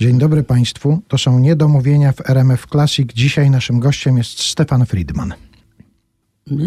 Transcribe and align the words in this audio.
Dzień 0.00 0.18
dobry 0.18 0.42
Państwu. 0.42 1.02
To 1.08 1.18
są 1.18 1.38
niedomówienia 1.38 2.12
w 2.12 2.30
RMF 2.30 2.66
Classic. 2.66 3.12
Dzisiaj 3.14 3.50
naszym 3.50 3.80
gościem 3.80 4.18
jest 4.18 4.40
Stefan 4.40 4.86
Friedman. 4.86 5.34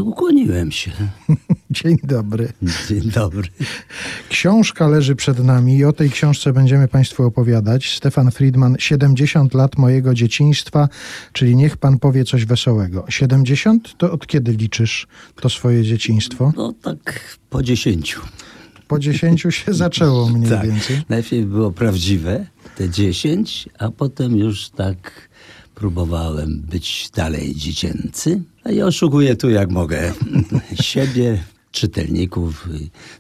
Ukłoniłem 0.02 0.72
się. 0.72 0.92
Dzień 1.72 1.98
dobry. 2.04 2.54
Dzień 2.90 3.12
dobry. 3.12 3.48
Książka 4.30 4.88
leży 4.88 5.16
przed 5.16 5.44
nami 5.44 5.78
i 5.78 5.86
o 5.86 5.94
tej 5.94 6.10
książce 6.10 6.54
będziemy 6.54 6.88
Państwu 6.88 7.24
opowiadać. 7.24 7.96
Stefan 7.96 8.32
Friedman, 8.32 8.76
70 8.80 9.54
lat 9.54 9.78
mojego 9.78 10.14
dzieciństwa, 10.14 10.90
czyli 11.34 11.56
niech 11.56 11.78
Pan 11.78 12.00
powie 12.00 12.24
coś 12.24 12.46
wesołego. 12.46 13.06
70? 13.10 13.98
To 13.98 14.12
od 14.12 14.28
kiedy 14.28 14.52
liczysz 14.52 15.08
to 15.42 15.50
swoje 15.50 15.84
dzieciństwo? 15.84 16.54
No 16.58 16.74
tak 16.82 17.38
po 17.50 17.64
dziesięciu. 17.64 18.22
Po 18.90 19.00
10 19.00 19.42
się 19.50 19.74
zaczęło 19.84 20.30
mniej 20.30 20.50
tak. 20.50 20.68
więcej. 20.68 21.02
Najpierw 21.10 21.48
było 21.48 21.72
prawdziwe, 21.72 22.46
te 22.78 22.90
10, 22.90 23.70
a 23.80 23.92
potem 23.92 24.38
już 24.38 24.70
tak 24.70 25.30
próbowałem 25.76 26.62
być 26.62 27.10
dalej 27.16 27.56
dziecięcy. 27.56 28.42
A 28.64 28.72
ja 28.72 28.86
oszukuję 28.86 29.36
tu 29.36 29.50
jak 29.50 29.70
mogę. 29.72 30.14
Siebie, 30.82 31.44
czytelników, 31.72 32.70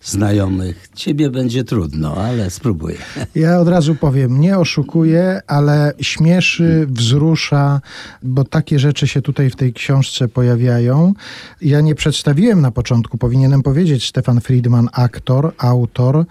znajomych. 0.04 0.90
Ciebie 0.96 1.30
będzie 1.30 1.64
trudno, 1.64 2.16
ale 2.16 2.50
spróbuję. 2.50 2.98
Ja 3.36 3.60
od 3.60 3.68
razu 3.68 3.96
powiem, 3.96 4.42
nie 4.42 4.58
oszukuję, 4.58 5.42
ale 5.48 5.94
śmieszy, 6.02 6.88
wzrusza, 6.90 7.82
bo 8.24 8.44
takie 8.44 8.80
rzeczy 8.80 9.08
się 9.08 9.22
tutaj 9.22 9.50
w 9.50 9.56
tej 9.56 9.74
książce 9.74 10.28
pojawiają. 10.28 11.14
Ja 11.62 11.82
nie 11.82 11.96
przedstawiłem 11.96 12.62
na 12.62 12.72
początku, 12.72 13.18
powinienem 13.18 13.62
powiedzieć, 13.62 14.08
Stefan 14.08 14.42
Friedman, 14.42 14.90
aktor, 14.92 15.54
autor, 15.58 16.26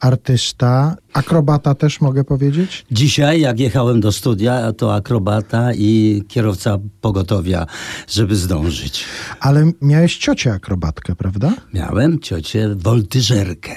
artysta, 0.00 0.96
akrobata 1.14 1.74
też 1.74 2.00
mogę 2.00 2.24
powiedzieć? 2.24 2.86
Dzisiaj, 2.90 3.40
jak 3.40 3.60
jechałem 3.60 4.00
do 4.00 4.12
studia, 4.12 4.72
to 4.72 4.94
akrobata 4.94 5.74
i 5.74 6.22
kierowca 6.28 6.78
pogotowia, 7.00 7.66
żeby 8.08 8.36
zdążyć. 8.36 9.04
Ale 9.40 9.72
miałeś 9.82 10.16
ciocię 10.16 10.52
akrobatkę, 10.52 11.16
prawda? 11.16 11.52
Miałem 11.74 12.18
ciocię 12.20 12.74
woltyżerkę. 12.76 13.72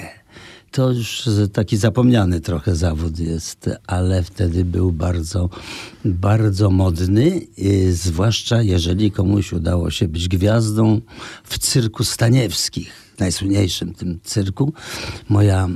To 0.70 0.90
już 0.90 1.28
taki 1.52 1.76
zapomniany 1.76 2.40
trochę 2.40 2.76
zawód 2.76 3.18
jest, 3.18 3.70
ale 3.86 4.22
wtedy 4.22 4.64
był 4.64 4.92
bardzo, 4.92 5.48
bardzo 6.04 6.70
modny, 6.70 7.40
yy, 7.58 7.92
zwłaszcza 7.92 8.62
jeżeli 8.62 9.10
komuś 9.10 9.52
udało 9.52 9.90
się 9.90 10.08
być 10.08 10.28
gwiazdą 10.28 11.00
w 11.44 11.58
cyrku 11.58 12.04
Staniewskich, 12.04 12.92
najsłynniejszym 13.18 13.94
tym 13.94 14.20
cyrku. 14.24 14.72
Moja 15.28 15.68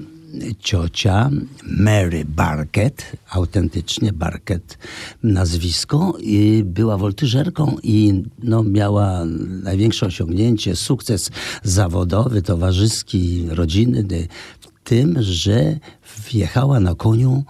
ciocia 0.58 1.30
Mary 1.64 2.24
Barkett, 2.24 3.16
autentycznie 3.30 4.12
Barkett 4.12 4.78
nazwisko, 5.22 6.16
i 6.20 6.62
była 6.64 6.98
woltyżerką 6.98 7.76
i 7.82 8.22
no, 8.42 8.62
miała 8.62 9.24
największe 9.62 10.06
osiągnięcie, 10.06 10.76
sukces 10.76 11.30
zawodowy, 11.62 12.42
towarzyski, 12.42 13.46
rodzinny 13.50 14.28
w 14.60 14.88
tym, 14.88 15.16
że 15.22 15.78
wjechała 16.30 16.80
na 16.80 16.94
koniu 16.94 17.44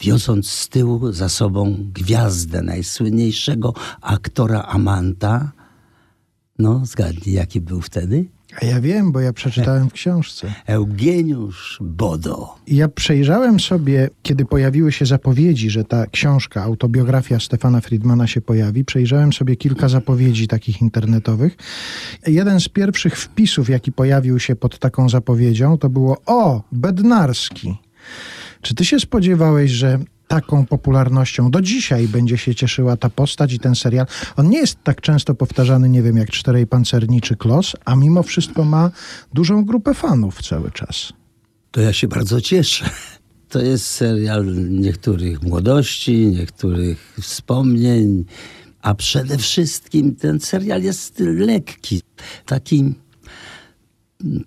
wiosąc 0.00 0.48
z 0.48 0.68
tyłu 0.68 1.12
za 1.12 1.28
sobą 1.28 1.76
gwiazdę 1.94 2.62
najsłynniejszego 2.62 3.74
aktora 4.00 4.62
Amanta. 4.62 5.52
No, 6.58 6.80
zgadnij, 6.84 7.34
jaki 7.34 7.60
był 7.60 7.80
wtedy? 7.80 8.24
A 8.60 8.64
ja 8.64 8.80
wiem, 8.80 9.12
bo 9.12 9.20
ja 9.20 9.32
przeczytałem 9.32 9.90
w 9.90 9.92
książce. 9.92 10.54
Eugeniusz 10.66 11.78
Bodo. 11.80 12.54
Ja 12.66 12.88
przejrzałem 12.88 13.60
sobie, 13.60 14.08
kiedy 14.22 14.44
pojawiły 14.44 14.92
się 14.92 15.06
zapowiedzi, 15.06 15.70
że 15.70 15.84
ta 15.84 16.06
książka, 16.06 16.62
autobiografia 16.62 17.40
Stefana 17.40 17.80
Friedmana 17.80 18.26
się 18.26 18.40
pojawi, 18.40 18.84
przejrzałem 18.84 19.32
sobie 19.32 19.56
kilka 19.56 19.88
zapowiedzi 19.88 20.48
takich 20.48 20.82
internetowych. 20.82 21.56
Jeden 22.26 22.60
z 22.60 22.68
pierwszych 22.68 23.18
wpisów, 23.18 23.68
jaki 23.68 23.92
pojawił 23.92 24.38
się 24.38 24.56
pod 24.56 24.78
taką 24.78 25.08
zapowiedzią, 25.08 25.78
to 25.78 25.88
było 25.88 26.16
o, 26.26 26.62
Bednarski. 26.72 27.76
Czy 28.62 28.74
ty 28.74 28.84
się 28.84 29.00
spodziewałeś, 29.00 29.70
że 29.70 29.98
taką 30.32 30.66
popularnością 30.66 31.50
do 31.50 31.60
dzisiaj 31.60 32.08
będzie 32.08 32.38
się 32.38 32.54
cieszyła 32.54 32.96
ta 32.96 33.10
postać 33.10 33.52
i 33.52 33.58
ten 33.58 33.74
serial. 33.74 34.06
On 34.36 34.50
nie 34.50 34.58
jest 34.58 34.76
tak 34.84 35.00
często 35.00 35.34
powtarzany, 35.34 35.88
nie 35.88 36.02
wiem, 36.02 36.16
jak 36.16 36.30
Czterej 36.30 36.66
Pancerni 36.66 37.20
czy 37.20 37.36
Klos, 37.36 37.76
a 37.84 37.96
mimo 37.96 38.22
wszystko 38.22 38.64
ma 38.64 38.90
dużą 39.34 39.64
grupę 39.64 39.94
fanów 39.94 40.42
cały 40.42 40.70
czas. 40.70 41.12
To 41.70 41.80
ja 41.80 41.92
się 41.92 42.08
bardzo 42.08 42.40
cieszę. 42.40 42.90
To 43.48 43.62
jest 43.62 43.86
serial 43.86 44.46
niektórych 44.70 45.42
młodości, 45.42 46.26
niektórych 46.26 47.14
wspomnień, 47.20 48.24
a 48.82 48.94
przede 48.94 49.38
wszystkim 49.38 50.16
ten 50.16 50.40
serial 50.40 50.82
jest 50.82 51.20
lekki, 51.20 52.02
taki 52.46 52.94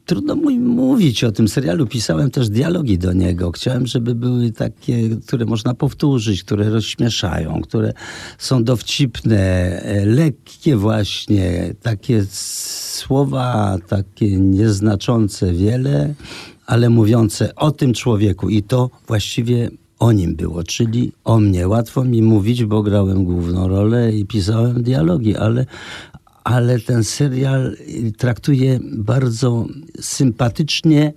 Trudno 0.05 0.35
mi 0.35 0.59
mówić 0.59 1.23
o 1.23 1.31
tym 1.31 1.47
serialu. 1.47 1.87
Pisałem 1.87 2.31
też 2.31 2.49
dialogi 2.49 2.97
do 2.97 3.13
niego. 3.13 3.51
Chciałem, 3.51 3.87
żeby 3.87 4.15
były 4.15 4.51
takie, 4.51 5.09
które 5.27 5.45
można 5.45 5.73
powtórzyć, 5.73 6.43
które 6.43 6.69
rozśmieszają, 6.69 7.61
które 7.61 7.93
są 8.37 8.63
dowcipne, 8.63 9.81
lekkie 10.05 10.75
właśnie, 10.75 11.73
takie 11.81 12.25
słowa, 12.29 13.77
takie 13.87 14.37
nieznaczące 14.37 15.53
wiele, 15.53 16.13
ale 16.65 16.89
mówiące 16.89 17.55
o 17.55 17.71
tym 17.71 17.93
człowieku 17.93 18.49
i 18.49 18.63
to 18.63 18.89
właściwie 19.07 19.69
o 19.99 20.11
nim 20.11 20.35
było, 20.35 20.63
czyli 20.63 21.11
o 21.23 21.39
mnie. 21.39 21.67
Łatwo 21.67 22.03
mi 22.03 22.21
mówić, 22.21 22.65
bo 22.65 22.83
grałem 22.83 23.25
główną 23.25 23.67
rolę 23.67 24.13
i 24.13 24.25
pisałem 24.25 24.83
dialogi, 24.83 25.35
ale, 25.35 25.65
ale 26.45 26.79
ten 26.79 27.03
serial 27.03 27.77
traktuje 28.17 28.79
bardzo 28.83 29.65
sympatycznie 29.99 31.13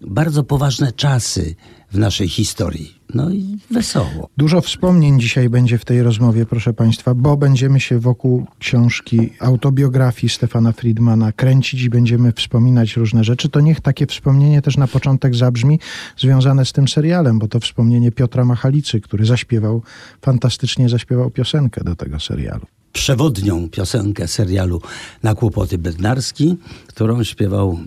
bardzo 0.00 0.44
poważne 0.44 0.92
czasy 0.92 1.54
w 1.92 1.98
naszej 1.98 2.28
historii. 2.28 3.00
No 3.14 3.30
i 3.30 3.58
wesoło. 3.70 4.28
Dużo 4.36 4.60
wspomnień 4.60 5.20
dzisiaj 5.20 5.48
będzie 5.48 5.78
w 5.78 5.84
tej 5.84 6.02
rozmowie, 6.02 6.46
proszę 6.46 6.72
Państwa, 6.72 7.14
bo 7.14 7.36
będziemy 7.36 7.80
się 7.80 7.98
wokół 7.98 8.46
książki, 8.58 9.32
autobiografii 9.40 10.30
Stefana 10.30 10.72
Friedmana 10.72 11.32
kręcić 11.32 11.82
i 11.82 11.90
będziemy 11.90 12.32
wspominać 12.32 12.96
różne 12.96 13.24
rzeczy. 13.24 13.48
To 13.48 13.60
niech 13.60 13.80
takie 13.80 14.06
wspomnienie 14.06 14.62
też 14.62 14.76
na 14.76 14.86
początek 14.86 15.34
zabrzmi 15.34 15.80
związane 16.18 16.64
z 16.64 16.72
tym 16.72 16.88
serialem, 16.88 17.38
bo 17.38 17.48
to 17.48 17.60
wspomnienie 17.60 18.12
Piotra 18.12 18.44
Machalicy, 18.44 19.00
który 19.00 19.24
zaśpiewał, 19.24 19.82
fantastycznie 20.22 20.88
zaśpiewał 20.88 21.30
piosenkę 21.30 21.84
do 21.84 21.96
tego 21.96 22.20
serialu 22.20 22.66
przewodnią 22.92 23.68
piosenkę 23.68 24.28
serialu 24.28 24.82
Na 25.22 25.34
kłopoty 25.34 25.78
bednarski, 25.78 26.56
którą 26.86 27.24
śpiewał 27.24 27.78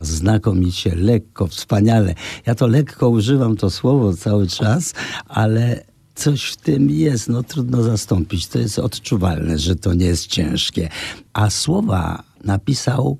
znakomicie, 0.00 0.94
lekko, 0.94 1.46
wspaniale. 1.46 2.14
Ja 2.46 2.54
to 2.54 2.66
lekko 2.66 3.08
używam 3.08 3.56
to 3.56 3.70
słowo 3.70 4.16
cały 4.16 4.46
czas, 4.46 4.94
ale 5.26 5.84
coś 6.14 6.44
w 6.44 6.56
tym 6.56 6.90
jest, 6.90 7.28
no 7.28 7.42
trudno 7.42 7.82
zastąpić. 7.82 8.46
To 8.46 8.58
jest 8.58 8.78
odczuwalne, 8.78 9.58
że 9.58 9.76
to 9.76 9.94
nie 9.94 10.06
jest 10.06 10.26
ciężkie. 10.26 10.88
A 11.32 11.50
słowa 11.50 12.22
napisał 12.44 13.18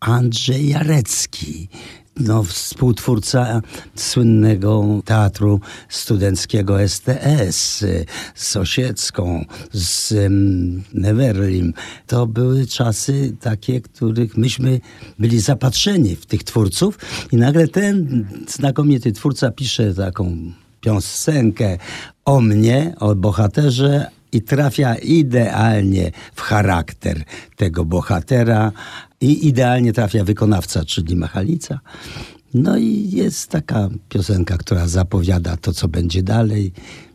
Andrzej 0.00 0.68
Jarecki 0.68 1.68
no, 2.20 2.42
współtwórca 2.42 3.60
słynnego 3.94 5.00
teatru 5.04 5.60
studenckiego 5.88 6.88
STS 6.88 7.84
z 8.34 8.56
Osiecką, 8.56 9.44
z 9.72 10.14
Neverlim. 10.94 11.74
To 12.06 12.26
były 12.26 12.66
czasy 12.66 13.36
takie, 13.40 13.80
których 13.80 14.36
myśmy 14.36 14.80
byli 15.18 15.40
zapatrzeni 15.40 16.16
w 16.16 16.26
tych 16.26 16.44
twórców 16.44 16.98
i 17.32 17.36
nagle 17.36 17.68
ten 17.68 18.26
znakomity 18.48 19.12
twórca 19.12 19.50
pisze 19.50 19.94
taką 19.94 20.36
piosenkę 20.80 21.78
o 22.24 22.40
mnie, 22.40 22.94
o 22.98 23.14
bohaterze, 23.14 24.10
i 24.32 24.42
trafia 24.42 24.94
idealnie 24.94 26.10
w 26.34 26.40
charakter 26.40 27.24
tego 27.56 27.84
bohatera 27.84 28.72
i 29.20 29.46
idealnie 29.48 29.92
trafia 29.92 30.24
wykonawca, 30.24 30.84
czyli 30.84 31.16
Machalica. 31.16 31.80
No 32.54 32.76
i 32.76 33.10
jest 33.12 33.50
taka 33.50 33.88
piosenka, 34.08 34.58
która 34.58 34.88
zapowiada 34.88 35.56
to, 35.56 35.72
co 35.72 35.88
będzie 35.88 36.22
dalej. 36.22 36.72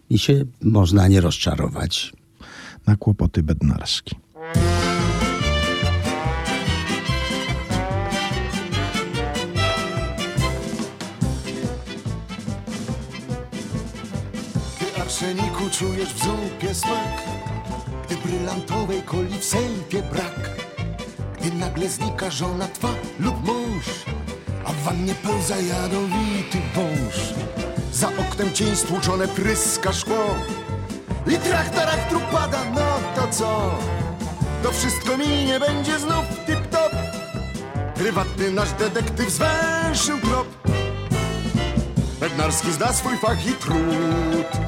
i 0.10 0.20
się 0.20 0.46
można 0.62 1.08
nie 1.08 1.22
rozczarować. 1.22 2.14
Na 2.88 2.96
kłopoty 2.96 3.44
bednarskie. 3.44 4.16
Arseniku 15.18 15.70
czujesz 15.70 16.14
w 16.14 16.24
zupie 16.24 16.76
smak. 16.76 17.22
Gdy 18.06 18.18
brylantowej 18.18 19.04
coli 19.04 19.40
w 19.40 19.46
sejpie 19.46 20.04
brak 20.04 20.50
Gdy 21.40 21.52
nagle 21.52 21.90
znika 21.90 22.30
żona 22.30 22.68
twa 22.68 22.88
lub 23.20 23.48
mąż 23.48 23.86
A 24.66 24.72
w 24.72 24.84
wannie 24.84 25.16
pełza 25.16 25.56
jadowity 25.56 26.58
wąż. 26.76 27.34
Za 27.92 28.08
oknem 28.08 28.54
cień 28.54 28.76
stłuczone 28.76 29.28
pryska 29.28 29.94
szkło 29.94 30.36
I 31.28 31.38
trach 31.38 31.70
tarach 31.70 32.10
trup 32.10 32.24
pada, 32.24 32.64
no 32.76 33.00
to 33.16 33.28
co? 33.32 33.80
To 34.64 34.72
wszystko 34.72 35.18
minie, 35.18 35.60
będzie 35.60 36.00
znów 36.00 36.26
tip-top. 36.48 36.96
Prywatny 37.96 38.52
nasz 38.52 38.72
detektyw 38.72 39.30
zwęszył 39.30 40.20
trop. 40.20 40.48
Bednarski 42.20 42.72
zna 42.72 42.94
swój 42.94 43.18
fach 43.18 43.48
i 43.48 43.54
trud 43.54 44.68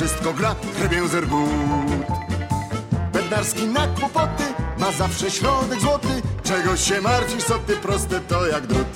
wszystko 0.00 0.32
gra, 0.32 0.54
hrebię 0.76 1.08
zergut 1.08 1.50
Bednarski 3.12 3.66
na 3.66 3.86
kłopoty 3.86 4.44
Ma 4.78 4.92
zawsze 4.92 5.30
środek 5.30 5.80
złoty. 5.80 6.22
Czego 6.42 6.76
się 6.76 7.00
martwisz, 7.00 7.44
co 7.44 7.58
ty 7.58 7.76
proste 7.76 8.20
to 8.20 8.46
jak 8.46 8.66
drut. 8.66 8.86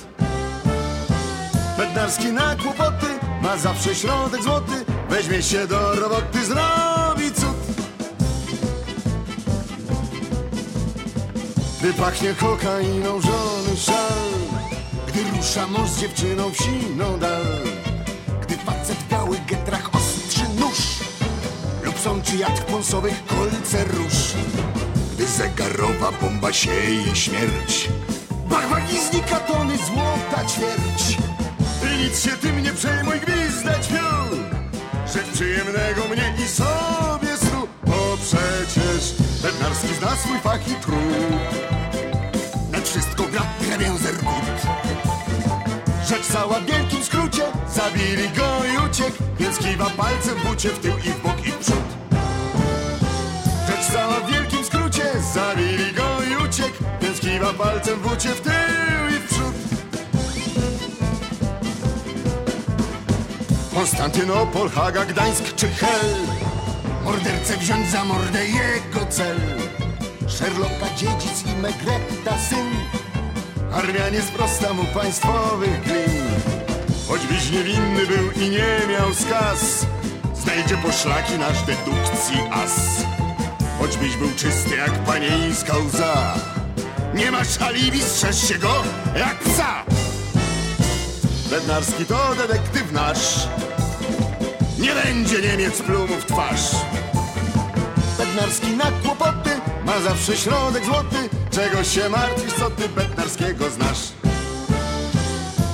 Bednarski 1.77 2.31
na 2.31 2.55
kłopoty 2.55 3.05
Ma 3.41 3.57
zawsze 3.57 3.95
środek 3.95 4.43
złoty. 4.43 4.85
Weźmie 5.09 5.43
się 5.43 5.67
do 5.67 5.95
roboty, 5.95 6.45
zrobi 6.45 7.31
cud. 7.31 7.57
Gdy 11.79 11.93
pachnie 11.93 12.33
kokainą 12.33 13.21
żony 13.21 13.77
szal. 13.77 13.95
Gdy 15.07 15.19
rusza 15.37 15.67
mąż 15.67 15.89
z 15.89 16.01
dziewczyną 16.01 16.49
w 16.49 16.57
siną 16.57 17.19
dal 17.19 17.43
sączy 22.05 22.37
jad 22.37 22.59
w 22.59 22.63
pąsowych 22.63 23.25
kolce 23.25 23.83
róż 23.83 24.33
Gdy 25.13 25.27
zegarowa 25.27 26.11
bomba 26.21 26.53
sieje 26.53 27.15
śmierć 27.15 27.89
Bach, 28.49 28.69
bach 28.69 28.93
i 28.93 28.99
znika 28.99 29.39
tony 29.39 29.77
złota 29.77 30.45
ćwierć. 30.45 31.17
Ty 31.81 31.97
nic 31.97 32.23
się 32.23 32.31
tym 32.31 32.63
nie 32.63 32.73
przejmuj, 32.73 33.19
gwizdać 33.19 33.87
pił 33.87 34.37
Szef 35.13 35.29
przyjemnego 35.33 36.01
mnie 36.11 36.33
i 36.45 36.47
sobie 36.47 37.37
snu. 37.37 37.67
Bo 37.85 38.17
przecież 38.17 39.15
Bednarski 39.43 39.93
zna 39.99 40.15
swój 40.15 40.39
fach 40.39 40.67
i 40.67 40.75
trud. 40.75 41.31
Na 42.71 42.81
wszystko 42.81 43.23
gra 43.23 43.41
hrebię 43.61 43.97
zergut 43.97 44.57
Rzecz 46.09 46.25
cała 46.25 46.59
w 46.59 46.65
wielkim 46.65 47.03
skrócie 47.03 47.43
Zabili 47.75 48.29
go 48.29 48.61
i 48.73 48.89
uciekł. 48.89 49.23
Więc 49.39 49.57
kiwa 49.57 49.89
palcem 49.89 50.35
w 50.35 50.45
bucie 50.45 50.69
w 50.69 50.79
tył 50.79 50.97
i 50.97 51.09
w 51.09 51.21
bok 51.21 51.34
Cała 53.95 54.19
w 54.19 54.31
wielkim 54.31 54.63
skrócie. 54.63 55.03
Zabili 55.33 55.93
go 55.93 56.03
i 56.31 56.45
uciekł. 56.45 56.83
Więc 57.01 57.19
kiwa 57.19 57.53
palcem 57.53 57.99
w 57.99 58.09
bucie 58.09 58.29
w 58.29 58.41
tył 58.41 58.53
i 59.09 59.19
w 59.19 59.27
przód. 59.27 59.55
Konstantynopol, 63.73 64.69
Haga, 64.69 65.05
Gdańsk 65.05 65.55
czy 65.55 65.67
Hel? 65.67 66.15
Mordercę 67.03 67.57
wziąć 67.57 67.89
za 67.89 68.05
mordę 68.05 68.45
jego 68.45 69.05
cel. 69.09 69.37
Sherlocka 70.27 70.87
dziedzic 70.97 71.45
i 71.45 71.61
Megretta 71.61 72.37
syn. 72.49 72.69
Armia 73.73 74.09
nie 74.09 74.21
sprosta 74.21 74.73
mu 74.73 74.83
państwowych 74.83 75.83
glin. 75.83 76.25
Choćbyś 77.07 77.51
niewinny 77.51 78.07
był 78.07 78.31
i 78.43 78.49
nie 78.49 78.79
miał 78.89 79.13
skaz 79.13 79.85
Znajdzie 80.35 80.77
poszlaki 80.77 81.37
nasz 81.37 81.61
dedukcji 81.61 82.39
as 82.51 83.05
Choćbyś 83.85 84.15
był 84.15 84.29
czysty 84.31 84.75
jak 84.75 84.91
panieńska 84.91 85.73
łza 85.77 86.33
Nie 87.13 87.31
masz 87.31 87.61
alibi, 87.61 88.01
strzeż 88.01 88.47
się 88.47 88.59
go 88.59 88.83
jak 89.15 89.39
psa. 89.39 89.83
Bednarski 91.49 92.05
to 92.05 92.35
detektyw 92.35 92.91
nasz. 92.91 93.47
Nie 94.79 94.91
będzie 94.95 95.41
Niemiec 95.41 95.81
plumu 95.81 96.15
w 96.19 96.25
twarz. 96.25 96.71
Bednarski 98.17 98.71
na 98.71 98.91
kłopoty 99.03 99.49
Ma 99.85 99.99
zawsze 99.99 100.37
środek 100.37 100.85
złoty. 100.85 101.29
Czego 101.51 101.83
się 101.83 102.09
martwisz, 102.09 102.53
co 102.53 102.69
ty 102.69 102.89
Bednarskiego 102.89 103.69
znasz? 103.69 103.99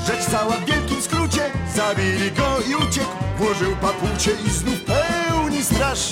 Rzecz 0.08 0.26
cała 0.32 0.54
w 0.58 0.66
wielkim 0.66 1.02
skrócie. 1.02 1.52
Zabili 1.76 2.32
go 2.32 2.58
i 2.70 2.76
uciekł. 2.76 3.12
Włożył 3.38 3.76
papucie 3.76 4.32
i 4.48 4.50
znów 4.50 4.80
pełni 4.82 5.64
straż 5.64 6.12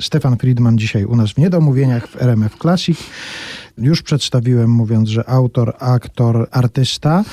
Stefan 0.00 0.36
Friedman 0.36 0.78
dzisiaj 0.78 1.04
u 1.04 1.16
nas 1.16 1.30
w 1.30 1.38
Niedomówieniach 1.38 2.08
w 2.08 2.22
RMF 2.22 2.56
Classic. 2.58 2.98
Już 3.78 4.02
przedstawiłem, 4.02 4.70
mówiąc, 4.70 5.08
że 5.08 5.28
autor, 5.28 5.76
aktor, 5.78 6.48
artysta, 6.50 7.24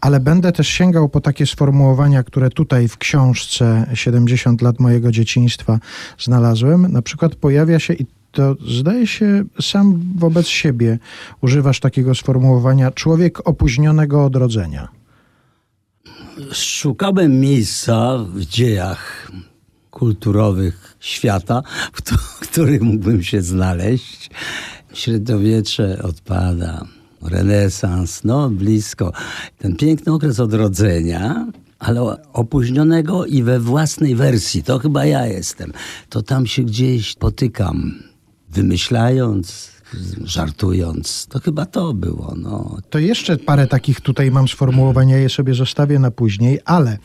ale 0.00 0.20
będę 0.20 0.52
też 0.52 0.68
sięgał 0.68 1.08
po 1.08 1.20
takie 1.20 1.46
sformułowania, 1.46 2.22
które 2.22 2.50
tutaj 2.50 2.88
w 2.88 2.98
książce 2.98 3.86
70 3.94 4.62
lat 4.62 4.80
mojego 4.80 5.12
dzieciństwa 5.12 5.78
znalazłem. 6.18 6.92
Na 6.92 7.02
przykład 7.02 7.34
pojawia 7.34 7.78
się 7.78 7.94
i 7.94 8.06
to 8.32 8.56
zdaje 8.68 9.06
się 9.06 9.44
sam 9.60 10.00
wobec 10.16 10.46
siebie 10.46 10.98
używasz 11.40 11.80
takiego 11.80 12.14
sformułowania 12.14 12.90
człowiek 12.90 13.48
opóźnionego 13.48 14.24
odrodzenia. 14.24 14.88
Szukałem 16.52 17.40
miejsca 17.40 18.18
w 18.18 18.40
dziejach 18.40 19.30
kulturowych 19.90 20.96
świata, 21.00 21.62
w 21.92 21.96
któ- 22.02 22.16
w 22.16 22.38
których 22.40 22.82
mógłbym 22.82 23.22
się 23.22 23.42
znaleźć. 23.42 24.30
Średniowiecze 24.94 26.02
odpada, 26.02 26.84
renesans, 27.22 28.24
no 28.24 28.50
blisko. 28.50 29.12
Ten 29.58 29.76
piękny 29.76 30.12
okres 30.12 30.40
odrodzenia, 30.40 31.46
ale 31.78 32.00
opóźnionego 32.32 33.26
i 33.26 33.42
we 33.42 33.60
własnej 33.60 34.14
wersji. 34.14 34.62
To 34.62 34.78
chyba 34.78 35.04
ja 35.04 35.26
jestem. 35.26 35.72
To 36.08 36.22
tam 36.22 36.46
się 36.46 36.62
gdzieś 36.62 37.14
potykam, 37.14 37.94
wymyślając, 38.48 39.70
żartując. 40.24 41.26
To 41.26 41.40
chyba 41.40 41.66
to 41.66 41.94
było, 41.94 42.34
no. 42.36 42.76
To 42.90 42.98
jeszcze 42.98 43.36
parę 43.36 43.66
takich 43.66 44.00
tutaj 44.00 44.30
mam 44.30 44.48
sformułowań, 44.48 45.08
ja 45.08 45.18
je 45.18 45.28
sobie 45.28 45.54
zostawię 45.54 45.98
na 45.98 46.10
później, 46.10 46.58
ale 46.64 46.98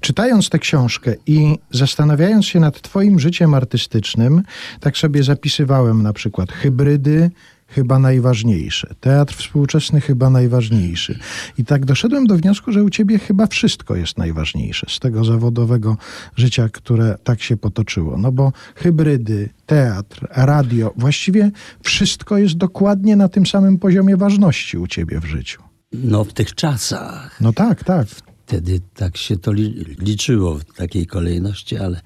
czytając 0.00 0.50
tę 0.50 0.58
książkę 0.58 1.14
i 1.26 1.58
zastanawiając 1.70 2.46
się 2.46 2.60
nad 2.60 2.80
Twoim 2.80 3.18
życiem 3.18 3.54
artystycznym, 3.54 4.42
tak 4.80 4.98
sobie 4.98 5.22
zapisywałem 5.22 6.02
na 6.02 6.12
przykład 6.12 6.52
hybrydy, 6.52 7.30
chyba 7.68 7.98
najważniejsze. 7.98 8.94
Teatr 9.00 9.34
współczesny 9.34 10.00
chyba 10.00 10.30
najważniejszy. 10.30 11.18
I 11.58 11.64
tak 11.64 11.84
doszedłem 11.84 12.26
do 12.26 12.36
wniosku, 12.36 12.72
że 12.72 12.84
u 12.84 12.90
ciebie 12.90 13.18
chyba 13.18 13.46
wszystko 13.46 13.96
jest 13.96 14.18
najważniejsze 14.18 14.86
z 14.90 14.98
tego 14.98 15.24
zawodowego 15.24 15.96
życia, 16.36 16.68
które 16.68 17.18
tak 17.24 17.42
się 17.42 17.56
potoczyło. 17.56 18.18
No 18.18 18.32
bo 18.32 18.52
hybrydy, 18.74 19.48
teatr, 19.66 20.28
radio, 20.30 20.92
właściwie 20.96 21.50
wszystko 21.82 22.38
jest 22.38 22.56
dokładnie 22.56 23.16
na 23.16 23.28
tym 23.28 23.46
samym 23.46 23.78
poziomie 23.78 24.16
ważności 24.16 24.78
u 24.78 24.86
ciebie 24.86 25.20
w 25.20 25.24
życiu. 25.24 25.62
No 25.92 26.24
w 26.24 26.32
tych 26.32 26.54
czasach. 26.54 27.40
No 27.40 27.52
tak, 27.52 27.84
tak. 27.84 28.06
Wtedy 28.46 28.80
tak 28.94 29.16
się 29.16 29.36
to 29.36 29.52
li, 29.52 29.96
liczyło 29.98 30.54
w 30.54 30.64
takiej 30.64 31.06
kolejności, 31.06 31.76
ale, 31.76 32.00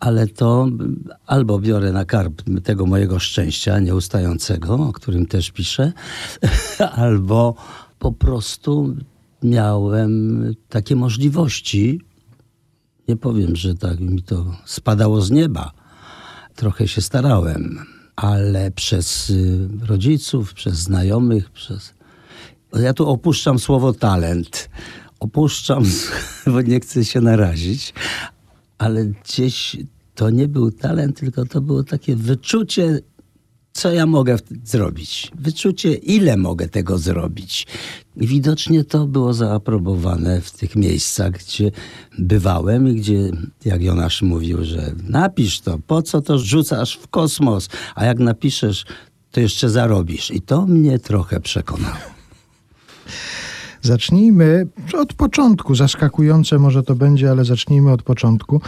ale 0.00 0.26
to 0.26 0.68
albo 1.26 1.58
biorę 1.58 1.92
na 1.92 2.04
karb 2.04 2.42
tego 2.64 2.86
mojego 2.86 3.18
szczęścia 3.18 3.78
nieustającego, 3.78 4.74
o 4.74 4.92
którym 4.92 5.26
też 5.26 5.50
piszę, 5.50 5.92
albo 7.06 7.54
po 7.98 8.12
prostu 8.12 8.96
miałem 9.42 10.44
takie 10.68 10.96
możliwości. 10.96 12.00
Nie 13.08 13.16
powiem, 13.16 13.56
że 13.56 13.74
tak 13.74 14.00
mi 14.00 14.22
to 14.22 14.44
spadało 14.64 15.20
z 15.20 15.30
nieba. 15.30 15.72
Trochę 16.54 16.88
się 16.88 17.00
starałem, 17.00 17.78
ale 18.16 18.70
przez 18.70 19.30
y, 19.30 19.68
rodziców, 19.82 20.54
przez 20.54 20.74
znajomych, 20.74 21.50
przez 21.50 21.96
ja 22.72 22.94
tu 22.94 23.08
opuszczam 23.08 23.58
słowo 23.58 23.92
talent. 23.92 24.70
Opuszczam, 25.20 25.84
bo 26.52 26.62
nie 26.62 26.80
chcę 26.80 27.04
się 27.04 27.20
narazić, 27.20 27.94
ale 28.78 29.06
gdzieś 29.06 29.76
to 30.14 30.30
nie 30.30 30.48
był 30.48 30.70
talent, 30.70 31.20
tylko 31.20 31.44
to 31.44 31.60
było 31.60 31.84
takie 31.84 32.16
wyczucie 32.16 33.00
co 33.76 33.92
ja 33.92 34.06
mogę 34.06 34.36
zrobić? 34.64 35.30
Wyczucie, 35.34 35.94
ile 35.94 36.36
mogę 36.36 36.68
tego 36.68 36.98
zrobić? 36.98 37.66
I 38.16 38.26
widocznie 38.26 38.84
to 38.84 39.06
było 39.06 39.34
zaaprobowane 39.34 40.40
w 40.40 40.50
tych 40.50 40.76
miejscach, 40.76 41.32
gdzie 41.32 41.70
bywałem 42.18 42.88
i 42.88 42.94
gdzie, 42.94 43.30
jak 43.64 43.82
Jonasz 43.82 44.22
mówił, 44.22 44.64
że 44.64 44.92
napisz 45.08 45.60
to, 45.60 45.78
po 45.86 46.02
co 46.02 46.20
to 46.20 46.38
rzucasz 46.38 46.96
w 46.96 47.08
kosmos, 47.08 47.68
a 47.94 48.04
jak 48.04 48.18
napiszesz, 48.18 48.84
to 49.30 49.40
jeszcze 49.40 49.70
zarobisz. 49.70 50.30
I 50.30 50.40
to 50.40 50.66
mnie 50.66 50.98
trochę 50.98 51.40
przekonało. 51.40 52.15
Zacznijmy 53.86 54.66
od 54.94 55.14
początku. 55.14 55.74
Zaskakujące 55.74 56.58
może 56.58 56.82
to 56.82 56.94
będzie, 56.94 57.30
ale 57.30 57.44
zacznijmy 57.44 57.92
od 57.92 58.02
początku. 58.02 58.60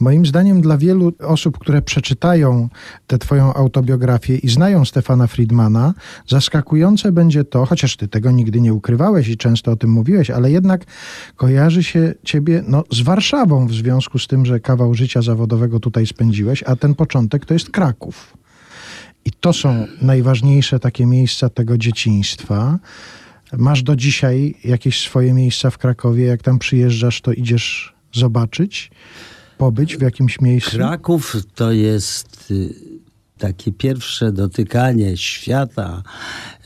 Moim 0.00 0.26
zdaniem 0.26 0.60
dla 0.60 0.78
wielu 0.78 1.12
osób, 1.20 1.58
które 1.58 1.82
przeczytają 1.82 2.68
tę 3.06 3.18
twoją 3.18 3.54
autobiografię 3.54 4.36
i 4.36 4.48
znają 4.48 4.84
Stefana 4.84 5.26
Friedmana, 5.26 5.94
zaskakujące 6.26 7.12
będzie 7.12 7.44
to, 7.44 7.66
chociaż 7.66 7.96
ty 7.96 8.08
tego 8.08 8.30
nigdy 8.30 8.60
nie 8.60 8.74
ukrywałeś 8.74 9.28
i 9.28 9.36
często 9.36 9.70
o 9.70 9.76
tym 9.76 9.90
mówiłeś, 9.90 10.30
ale 10.30 10.50
jednak 10.50 10.84
kojarzy 11.36 11.82
się 11.82 12.14
ciebie 12.24 12.62
no, 12.68 12.84
z 12.90 13.00
Warszawą 13.00 13.66
w 13.66 13.72
związku 13.72 14.18
z 14.18 14.26
tym, 14.26 14.46
że 14.46 14.60
kawał 14.60 14.94
życia 14.94 15.22
zawodowego 15.22 15.80
tutaj 15.80 16.06
spędziłeś, 16.06 16.62
a 16.62 16.76
ten 16.76 16.94
początek 16.94 17.46
to 17.46 17.54
jest 17.54 17.70
Kraków. 17.70 18.36
I 19.24 19.30
to 19.30 19.52
są 19.52 19.86
najważniejsze 20.00 20.78
takie 20.78 21.06
miejsca 21.06 21.48
tego 21.48 21.78
dzieciństwa. 21.78 22.78
Masz 23.58 23.82
do 23.82 23.96
dzisiaj 23.96 24.54
jakieś 24.64 25.00
swoje 25.00 25.34
miejsca 25.34 25.70
w 25.70 25.78
Krakowie? 25.78 26.24
Jak 26.24 26.42
tam 26.42 26.58
przyjeżdżasz, 26.58 27.20
to 27.20 27.32
idziesz 27.32 27.94
zobaczyć, 28.12 28.90
pobyć 29.58 29.96
w 29.96 30.02
jakimś 30.02 30.40
miejscu? 30.40 30.70
Kraków 30.70 31.36
to 31.54 31.72
jest 31.72 32.50
y, 32.50 32.74
takie 33.38 33.72
pierwsze 33.72 34.32
dotykanie 34.32 35.16
świata, 35.16 36.02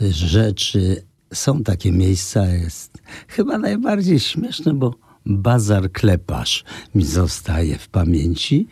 rzeczy. 0.00 1.02
Są 1.35 1.62
takie 1.62 1.93
miejsca, 1.93 2.47
jest 2.47 2.99
chyba 3.28 3.59
najbardziej 3.59 4.21
śmieszne, 4.21 4.75
bo 4.75 4.95
bazar 5.26 5.93
Kleparz 5.93 6.64
mi 6.95 7.05
zostaje 7.05 7.78
w 7.78 7.88
pamięci. 7.88 8.69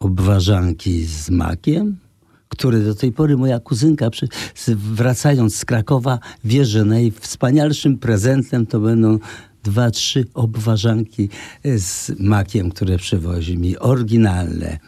Obwarzanki 0.00 1.04
z 1.04 1.30
makiem, 1.30 1.96
które 2.48 2.80
do 2.80 2.94
tej 2.94 3.12
pory 3.12 3.36
moja 3.36 3.60
kuzynka, 3.60 4.10
przy, 4.10 4.28
wracając 4.76 5.56
z 5.56 5.64
Krakowa, 5.64 6.18
wie, 6.44 6.64
że 6.64 6.84
najwspanialszym 6.84 7.98
prezentem 7.98 8.66
to 8.66 8.80
będą 8.80 9.18
dwa, 9.64 9.90
trzy 9.90 10.24
obwarzanki 10.34 11.28
z 11.64 12.12
makiem, 12.18 12.70
które 12.70 12.98
przywozi 12.98 13.58
mi. 13.58 13.78
Oryginalne, 13.78 14.78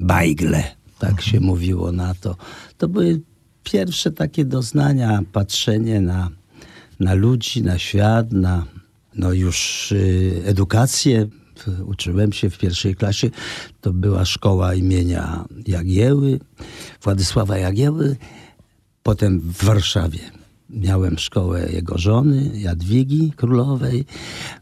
bajgle, 0.00 0.64
tak 0.98 1.10
mhm. 1.10 1.28
się 1.28 1.40
mówiło 1.40 1.92
na 1.92 2.14
to. 2.14 2.36
To 2.78 2.88
były 2.88 3.20
pierwsze 3.62 4.12
takie 4.12 4.44
doznania, 4.44 5.22
patrzenie 5.32 6.00
na, 6.00 6.30
na 7.00 7.14
ludzi, 7.14 7.62
na 7.62 7.78
świat, 7.78 8.32
na 8.32 8.66
no 9.14 9.32
już 9.32 9.92
y, 9.92 10.42
edukację 10.44 11.26
uczyłem 11.84 12.32
się 12.32 12.50
w 12.50 12.58
pierwszej 12.58 12.94
klasie. 12.94 13.30
To 13.80 13.92
była 13.92 14.24
szkoła 14.24 14.74
imienia 14.74 15.44
Jagieły, 15.66 16.40
Władysława 17.02 17.58
Jagieły. 17.58 18.16
Potem 19.02 19.40
w 19.40 19.64
Warszawie 19.64 20.35
miałem 20.70 21.18
szkołę 21.18 21.68
jego 21.72 21.98
żony, 21.98 22.50
Jadwigi 22.54 23.32
Królowej. 23.36 24.04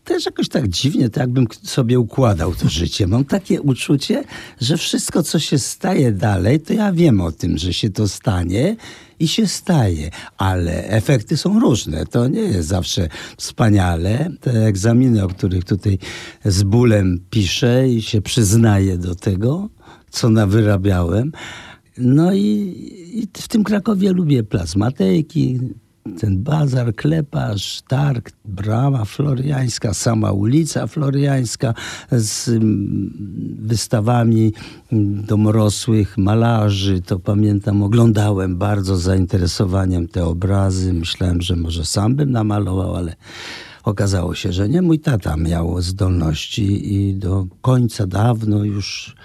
Też 0.05 0.27
jakoś 0.27 0.49
tak 0.49 0.69
dziwnie, 0.69 1.11
tak 1.11 1.21
jakbym 1.21 1.47
sobie 1.63 1.99
układał 1.99 2.55
to 2.55 2.69
życie. 2.69 3.07
Mam 3.07 3.25
takie 3.25 3.63
uczucie, 3.63 4.25
że 4.61 4.77
wszystko, 4.77 5.23
co 5.23 5.39
się 5.39 5.59
staje 5.59 6.13
dalej, 6.13 6.61
to 6.61 6.73
ja 6.73 6.93
wiem 6.93 7.21
o 7.21 7.33
tym, 7.33 7.59
że 7.59 7.73
się 7.73 7.91
to 7.91 8.09
stanie 8.09 8.77
i 9.19 9.29
się 9.29 9.47
staje, 9.47 10.11
ale 10.39 10.89
efekty 10.89 11.37
są 11.37 11.61
różne. 11.61 12.07
To 12.07 12.29
nie 12.29 12.41
jest 12.41 12.69
zawsze 12.69 13.09
wspaniale. 13.37 14.31
Te 14.41 14.67
egzaminy, 14.67 15.25
o 15.25 15.29
których 15.29 15.65
tutaj 15.65 15.99
z 16.45 16.63
bólem 16.63 17.21
piszę 17.31 17.89
i 17.89 18.03
się 18.03 18.23
przyznaję 18.23 18.99
do 18.99 19.15
tego, 19.15 19.69
co 20.11 20.31
nawyrabiałem. 20.31 21.33
No 21.99 22.33
i, 22.33 22.41
i 23.13 23.29
w 23.33 23.49
tym 23.49 23.65
Krakowie 23.65 24.13
lubię 24.13 24.43
plazmatejki, 24.43 25.61
ten 26.21 26.43
bazar, 26.43 26.95
kleparz, 26.95 27.83
targ, 27.89 28.31
brama 28.45 29.05
floriańska, 29.05 29.95
sama 29.95 30.33
ulica 30.33 30.87
floriańska 30.87 31.75
z 32.13 32.49
mm, 32.49 33.59
wystawami 33.61 34.53
domorosłych 35.27 36.19
malarzy. 36.19 37.01
To 37.01 37.19
pamiętam, 37.19 37.83
oglądałem 37.83 38.57
bardzo 38.57 38.97
zainteresowaniem 38.97 40.09
te 40.09 40.25
obrazy. 40.25 40.93
Myślałem, 40.93 41.43
że 41.43 41.57
może 41.57 41.85
sam 41.85 42.17
bym 42.17 42.31
namalował, 42.31 42.97
ale 42.97 43.17
okazało 43.85 44.35
się, 44.35 44.53
że 44.53 44.69
nie. 44.69 44.83
Mój 44.83 44.99
tata 44.99 45.37
miał 45.37 45.83
zdolności 45.83 46.95
i 46.95 47.15
do 47.15 47.47
końca 47.61 48.07
dawno 48.07 48.65
już 48.65 49.17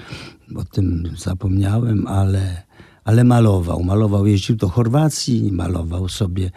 o 0.56 0.66
tym 0.66 1.04
zapomniałem, 1.18 2.08
ale 2.08 2.69
ale 3.10 3.24
malował. 3.24 3.84
Malował, 3.84 4.28
jeździł 4.28 4.56
do 4.56 4.70
Chorwacji, 4.70 5.52
malował 5.52 6.10
sobie 6.10 6.52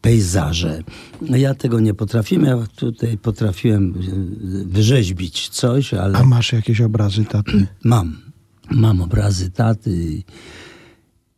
pejzaże. 0.00 0.82
Ja 1.22 1.54
tego 1.54 1.80
nie 1.80 1.94
potrafiłem, 1.94 2.44
ja 2.44 2.66
tutaj 2.76 3.18
potrafiłem 3.18 3.94
e, 3.94 4.64
wyrzeźbić 4.64 5.48
coś, 5.48 5.94
ale... 5.94 6.18
A 6.18 6.24
masz 6.24 6.52
jakieś 6.52 6.80
obrazy 6.80 7.24
taty? 7.24 7.66
Mam. 7.84 8.18
Mam 8.70 9.00
obrazy 9.00 9.50
taty 9.50 10.22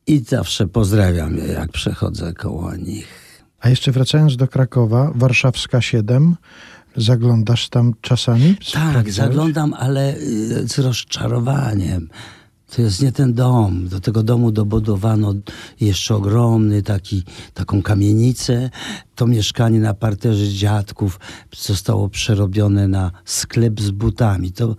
i 0.07 0.19
zawsze 0.19 0.67
pozdrawiam 0.67 1.37
je, 1.37 1.45
jak 1.45 1.73
przechodzę 1.73 2.33
koło 2.33 2.77
nich. 2.77 3.09
A 3.61 3.69
jeszcze 3.69 3.93
wracając 3.93 4.37
do 4.37 4.49
Krakowa, 4.49 5.13
Warszawska 5.15 5.81
7, 5.81 6.37
zaglądasz 6.97 7.69
tam 7.69 7.95
czasami? 8.01 8.57
Tak, 8.73 9.13
zaglądam, 9.13 9.75
ale 9.75 10.17
y, 10.17 10.69
z 10.69 10.79
rozczarowaniem. 10.79 12.09
To 12.77 12.83
jest 12.83 13.03
nie 13.03 13.13
ten 13.13 13.35
dom. 13.35 13.89
Do 13.89 14.01
tego 14.01 14.23
domu 14.23 14.53
dobudowano 14.53 15.35
jeszcze 15.81 16.15
ogromny 16.15 16.83
taki, 16.83 17.23
taką 17.55 17.83
kamienicę. 17.83 18.71
To 19.15 19.27
mieszkanie 19.27 19.81
na 19.81 19.95
parterze 19.95 20.49
dziadków 20.49 21.21
zostało 21.57 22.09
przerobione 22.09 22.89
na 22.89 23.11
sklep 23.25 23.81
z 23.81 23.91
butami. 23.91 24.53
To, 24.53 24.77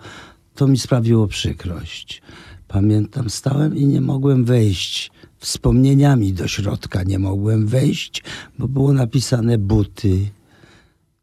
to 0.56 0.68
mi 0.68 0.78
sprawiło 0.78 1.28
przykrość. 1.28 2.22
Pamiętam, 2.68 3.30
stałem 3.30 3.78
i 3.78 3.86
nie 3.86 4.02
mogłem 4.02 4.46
wejść. 4.46 5.12
Wspomnieniami 5.38 6.34
do 6.34 6.48
środka 6.48 7.04
nie 7.04 7.20
mogłem 7.20 7.68
wejść, 7.68 8.24
bo 8.60 8.68
było 8.68 8.94
napisane 8.94 9.58
buty 9.58 10.30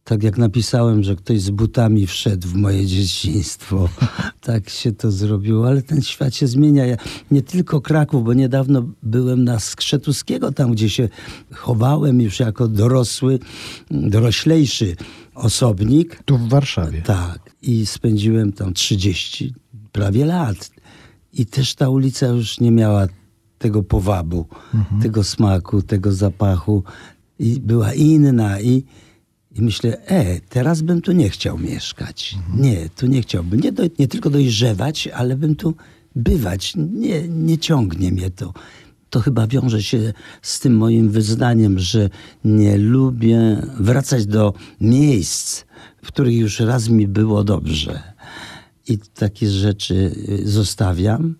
tak 0.06 0.22
jak 0.22 0.38
napisałem, 0.38 1.02
że 1.02 1.16
ktoś 1.16 1.40
z 1.40 1.50
butami 1.50 2.06
wszedł 2.06 2.48
w 2.48 2.54
moje 2.54 2.86
dzieciństwo. 2.86 3.88
tak 4.40 4.70
się 4.70 4.92
to 4.92 5.10
zrobiło, 5.10 5.68
ale 5.68 5.82
ten 5.82 6.02
świat 6.02 6.34
się 6.34 6.46
zmienia. 6.46 6.86
Ja 6.86 6.96
nie 7.30 7.42
tylko 7.42 7.80
Kraków, 7.80 8.24
bo 8.24 8.34
niedawno 8.34 8.82
byłem 9.02 9.44
na 9.44 9.58
Skrzetuskiego, 9.58 10.52
tam 10.52 10.72
gdzie 10.72 10.90
się 10.90 11.08
chowałem 11.52 12.20
już 12.20 12.40
jako 12.40 12.68
dorosły, 12.68 13.38
doroślejszy 13.90 14.96
osobnik. 15.34 16.22
Tu 16.24 16.38
w 16.38 16.48
Warszawie. 16.48 17.02
Tak. 17.02 17.50
I 17.62 17.86
spędziłem 17.86 18.52
tam 18.52 18.74
30 18.74 19.54
prawie 19.92 20.26
lat. 20.26 20.70
I 21.32 21.46
też 21.46 21.74
ta 21.74 21.88
ulica 21.88 22.26
już 22.26 22.60
nie 22.60 22.70
miała 22.70 23.06
tego 23.58 23.82
powabu, 23.82 24.46
mhm. 24.74 25.02
tego 25.02 25.24
smaku, 25.24 25.82
tego 25.82 26.12
zapachu. 26.12 26.82
I 27.38 27.60
była 27.60 27.94
inna 27.94 28.60
i 28.60 28.84
i 29.58 29.62
myślę, 29.62 30.06
e, 30.06 30.40
teraz 30.40 30.82
bym 30.82 31.02
tu 31.02 31.12
nie 31.12 31.30
chciał 31.30 31.58
mieszkać. 31.58 32.38
Nie, 32.56 32.88
tu 32.88 33.06
nie 33.06 33.22
chciałbym. 33.22 33.60
Nie, 33.60 33.72
do, 33.72 33.82
nie 33.98 34.08
tylko 34.08 34.30
dojrzewać, 34.30 35.08
ale 35.08 35.36
bym 35.36 35.56
tu 35.56 35.74
bywać. 36.16 36.72
Nie, 36.76 37.28
nie 37.28 37.58
ciągnie 37.58 38.12
mnie 38.12 38.30
to. 38.30 38.52
To 39.10 39.20
chyba 39.20 39.46
wiąże 39.46 39.82
się 39.82 40.12
z 40.42 40.60
tym 40.60 40.76
moim 40.76 41.10
wyznaniem, 41.10 41.78
że 41.78 42.10
nie 42.44 42.78
lubię 42.78 43.66
wracać 43.80 44.26
do 44.26 44.54
miejsc, 44.80 45.64
w 46.02 46.06
których 46.06 46.34
już 46.34 46.60
raz 46.60 46.88
mi 46.88 47.08
było 47.08 47.44
dobrze. 47.44 48.02
I 48.88 48.98
takie 48.98 49.50
rzeczy 49.50 49.94
y, 50.28 50.48
zostawiam. 50.48 51.34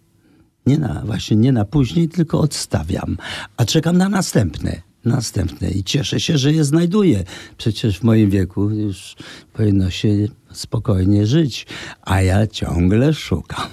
Nie 0.67 0.79
na, 0.79 1.03
właśnie 1.05 1.37
nie 1.37 1.53
na 1.53 1.65
później, 1.65 2.09
tylko 2.09 2.41
odstawiam. 2.41 3.17
A 3.57 3.65
czekam 3.65 3.97
na 3.97 4.09
następne 4.09 4.86
następne 5.07 5.71
i 5.71 5.85
cieszę 5.85 6.21
się, 6.21 6.39
że 6.39 6.53
je 6.53 6.65
znajduję. 6.65 7.25
Przecież 7.59 7.99
w 7.99 8.03
moim 8.03 8.31
wieku 8.31 8.71
już 8.71 9.17
powinno 9.53 9.91
się 9.91 10.09
spokojnie 10.53 11.27
żyć, 11.27 11.67
a 12.03 12.23
ja 12.23 12.47
ciągle 12.47 13.15
szukam. 13.15 13.67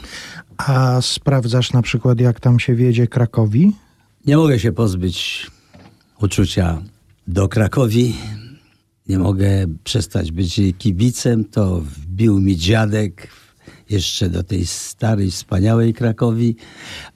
A 0.57 1.01
sprawdzasz 1.01 1.73
na 1.73 1.81
przykład, 1.81 2.19
jak 2.19 2.39
tam 2.39 2.59
się 2.59 2.75
wiedzie 2.75 3.07
Krakowi? 3.07 3.71
Nie 4.25 4.37
mogę 4.37 4.59
się 4.59 4.71
pozbyć 4.71 5.47
uczucia 6.21 6.81
do 7.27 7.47
Krakowi. 7.47 8.15
Nie 9.07 9.19
mogę 9.19 9.65
przestać 9.83 10.31
być 10.31 10.61
kibicem. 10.77 11.45
To 11.45 11.81
wbił 11.81 12.39
mi 12.39 12.57
dziadek 12.57 13.27
jeszcze 13.89 14.29
do 14.29 14.43
tej 14.43 14.65
starej, 14.65 15.31
wspaniałej 15.31 15.93
Krakowi. 15.93 16.55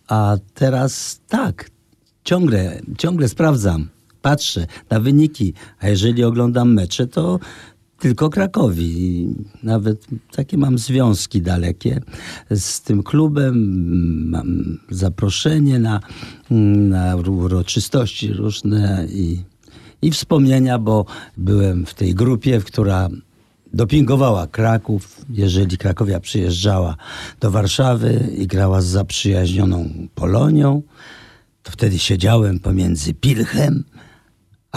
A 0.08 0.38
teraz 0.54 1.22
tak, 1.28 1.70
ciągle, 2.24 2.82
ciągle 2.98 3.30
sprawdzam, 3.30 3.88
patrzę 4.28 4.68
na 4.90 5.00
wyniki, 5.00 5.54
a 5.80 5.88
jeżeli 5.90 6.24
oglądam 6.24 6.74
mecze, 6.74 7.08
to 7.08 7.40
tylko 8.00 8.30
Krakowi. 8.30 9.28
Nawet 9.64 10.08
takie 10.32 10.58
mam 10.58 10.78
związki 10.78 11.42
dalekie 11.42 12.02
z 12.52 12.82
tym 12.82 13.04
klubem. 13.04 13.56
Mam 14.30 14.78
zaproszenie 14.90 15.80
na, 15.80 16.00
na 16.90 17.16
uroczystości 17.16 18.34
różne 18.34 19.08
i, 19.10 19.44
i 20.02 20.12
wspomnienia, 20.12 20.80
bo 20.80 21.06
byłem 21.38 21.86
w 21.86 21.94
tej 21.94 22.16
grupie, 22.16 22.62
która 22.66 23.10
dopingowała 23.74 24.48
Kraków. 24.48 25.26
Jeżeli 25.30 25.78
Krakowia 25.78 26.20
przyjeżdżała 26.20 26.96
do 27.40 27.52
Warszawy 27.52 28.30
i 28.38 28.48
grała 28.48 28.82
z 28.82 28.86
zaprzyjaźnioną 28.86 29.90
Polonią, 30.16 30.82
to 31.64 31.72
wtedy 31.72 32.00
siedziałem 32.00 32.60
pomiędzy 32.60 33.14
Pilchem 33.14 33.84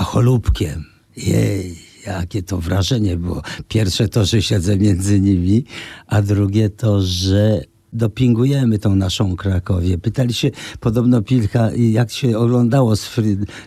a 0.01 0.05
Cholubkiem. 0.05 0.85
Jej, 1.17 1.79
jakie 2.07 2.43
to 2.43 2.59
wrażenie 2.59 3.17
było. 3.17 3.43
Pierwsze 3.69 4.09
to, 4.09 4.25
że 4.25 4.43
siedzę 4.43 4.77
między 4.77 5.21
nimi, 5.21 5.65
a 6.07 6.23
drugie 6.23 6.71
to, 6.71 7.03
że 7.03 7.61
dopingujemy 7.93 8.79
tą 8.79 8.95
naszą 8.95 9.37
Krakowię. 9.37 9.99
Pytali 9.99 10.35
się 10.35 10.51
podobno 10.81 11.23
Pilcha, 11.23 11.71
jak 11.77 12.11
się 12.11 12.39
oglądało 12.39 12.95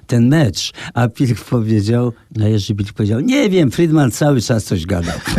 ten 0.07 0.27
mecz, 0.27 0.71
a 0.93 1.07
Pilch 1.07 1.45
powiedział, 1.45 2.13
a 2.41 2.47
Jerzy 2.47 2.75
Pilch 2.75 2.93
powiedział, 2.93 3.19
nie 3.19 3.49
wiem, 3.49 3.71
Friedman 3.71 4.11
cały 4.11 4.41
czas 4.41 4.63
coś 4.63 4.85
gadał. 4.85 5.17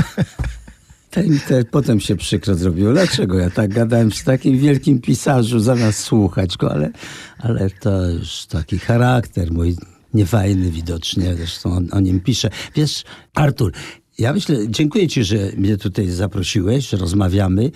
Te, 1.10 1.22
te, 1.48 1.64
potem 1.64 2.00
się 2.00 2.16
przykro 2.16 2.54
zrobiło. 2.54 2.92
Dlaczego 2.92 3.38
ja 3.38 3.50
tak 3.50 3.74
gadałem 3.74 4.08
przy 4.08 4.24
takim 4.24 4.58
wielkim 4.58 5.00
pisarzu, 5.00 5.60
zamiast 5.60 5.98
słuchać 5.98 6.56
go, 6.56 6.72
ale, 6.72 6.90
ale 7.38 7.70
to 7.70 8.10
już 8.10 8.46
taki 8.46 8.78
charakter 8.78 9.52
mój 9.52 9.76
niefajny 10.14 10.70
widocznie, 10.70 11.34
zresztą 11.36 11.72
on, 11.72 11.88
o 11.92 12.00
nim 12.00 12.20
pisze. 12.20 12.50
Wiesz, 12.74 13.04
Artur, 13.34 13.72
ja 14.18 14.32
myślę, 14.32 14.56
dziękuję 14.68 15.08
ci, 15.08 15.24
że 15.24 15.36
mnie 15.56 15.76
tutaj 15.76 16.08
zaprosiłeś, 16.08 16.92
rozmawiamy, 16.92 17.70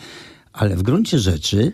ale 0.52 0.76
w 0.76 0.83
gruncie 0.83 1.18
rzeczy 1.18 1.73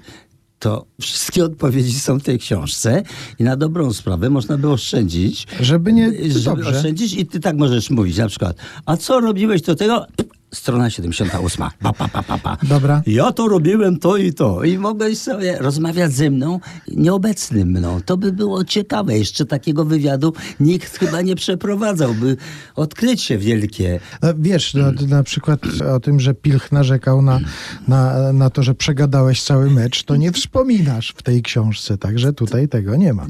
to 0.59 0.87
wszystkie 1.01 1.45
odpowiedzi 1.45 2.01
są 2.01 2.19
w 2.19 2.23
tej 2.23 2.39
książce 2.39 3.03
i 3.39 3.45
na 3.45 3.57
dobrą 3.57 3.93
sprawę 3.93 4.31
można 4.31 4.59
by 4.59 4.71
oszczędzić. 4.71 5.47
Żeby 5.61 5.93
nie... 5.93 6.13
Żeby 6.31 6.45
Dobrze. 6.45 6.77
oszczędzić 6.77 7.13
i 7.15 7.27
ty 7.27 7.41
tak 7.41 7.57
możesz 7.57 7.91
mówić 7.91 8.17
na 8.17 8.29
przykład, 8.29 8.57
a 8.87 8.97
co 8.97 9.21
robiłeś 9.21 9.63
do 9.63 9.75
tego? 9.75 10.07
Strona 10.55 10.91
78. 10.91 11.67
Pa, 11.83 11.93
pa, 11.93 12.09
pa, 12.09 12.23
pa, 12.23 12.39
pa. 12.39 12.57
Dobra. 12.63 13.03
Ja 13.07 13.33
to 13.33 13.49
robiłem 13.49 13.99
to 13.99 14.17
i 14.17 14.33
to. 14.33 14.65
I 14.65 14.79
mogłeś 14.79 15.19
sobie 15.19 15.59
rozmawiać 15.59 16.13
ze 16.13 16.31
mną, 16.31 16.61
nieobecnym 16.89 17.69
mną. 17.69 18.01
To 18.05 18.17
by 18.17 18.33
było 18.33 18.65
ciekawe. 18.65 19.19
Jeszcze 19.19 19.47
takiego 19.47 19.85
wywiadu 19.85 20.33
nikt 20.61 20.99
chyba 20.99 21.23
nie 21.23 21.37
przeprowadzałby. 21.37 22.37
Odkrycie 22.75 23.39
wielkie. 23.39 24.01
No, 24.23 24.29
wiesz, 24.39 24.75
na, 24.75 24.93
na 25.09 25.23
przykład 25.23 25.61
o 25.95 26.01
tym, 26.01 26.21
że 26.21 26.35
Pilch 26.35 26.73
narzekał 26.73 27.23
na, 27.23 27.41
na, 27.89 28.33
na 28.33 28.51
to, 28.51 28.63
że 28.63 28.75
przegadałeś 28.75 29.43
cały 29.43 29.71
mecz, 29.71 30.03
to 30.03 30.17
nie 30.17 30.33
wspominasz 30.33 31.15
w 31.17 31.23
tej 31.23 31.43
książce, 31.43 31.99
także 31.99 32.33
tutaj 32.33 32.69
tego 32.69 32.97
nie 32.97 33.13
ma. 33.13 33.27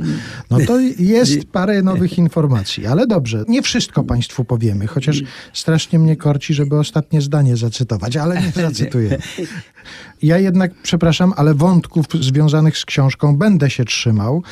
No 0.51 0.59
to 0.67 0.81
jest 0.99 1.45
parę 1.45 1.83
nowych 1.83 2.19
informacji, 2.19 2.87
ale 2.87 3.07
dobrze, 3.07 3.45
nie 3.49 3.63
wszystko 3.63 4.05
Państwu 4.05 4.45
powiemy, 4.45 4.87
chociaż 4.87 5.23
strasznie 5.53 5.99
mnie 5.99 6.17
korci, 6.17 6.55
żeby 6.55 6.79
ostatnie 7.19 7.23
zdanie 7.23 7.57
zacytować, 7.57 8.17
ale 8.17 8.43
nie 8.43 8.53
zacytuję. 8.69 9.19
Ja 10.23 10.39
jednak, 10.39 10.75
przepraszam, 10.83 11.33
ale 11.37 11.55
wątków 11.55 12.07
związanych 12.21 12.79
z 12.79 12.85
książką 12.85 13.37
będę 13.37 13.71
się 13.71 13.85
trzymał. 13.85 14.43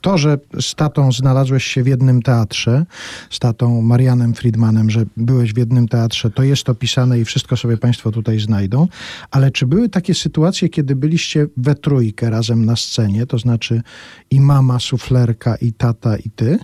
To, 0.00 0.18
że 0.18 0.38
z 0.60 0.74
tatą 0.74 1.12
znalazłeś 1.12 1.64
się 1.64 1.82
w 1.82 1.86
jednym 1.86 2.22
teatrze, 2.22 2.86
z 3.30 3.38
tatą 3.38 3.82
Marianem 3.82 4.34
Friedmanem, 4.34 4.90
że 4.90 5.04
byłeś 5.16 5.52
w 5.52 5.58
jednym 5.58 5.88
teatrze, 5.88 6.30
to 6.30 6.42
jest 6.42 6.68
opisane 6.68 7.20
i 7.20 7.24
wszystko 7.24 7.56
sobie 7.56 7.76
Państwo 7.76 8.10
tutaj 8.10 8.40
znajdą. 8.40 8.88
Ale 9.30 9.50
czy 9.50 9.66
były 9.66 9.88
takie 9.88 10.14
sytuacje, 10.14 10.68
kiedy 10.68 10.96
byliście 10.96 11.46
we 11.56 11.74
trójkę 11.74 12.30
razem 12.30 12.64
na 12.64 12.76
scenie, 12.76 13.26
to 13.26 13.38
znaczy 13.38 13.82
i 14.30 14.40
mama, 14.40 14.78
suflerka, 14.78 15.56
i 15.56 15.72
tata, 15.72 16.16
i 16.16 16.30
ty? 16.30 16.58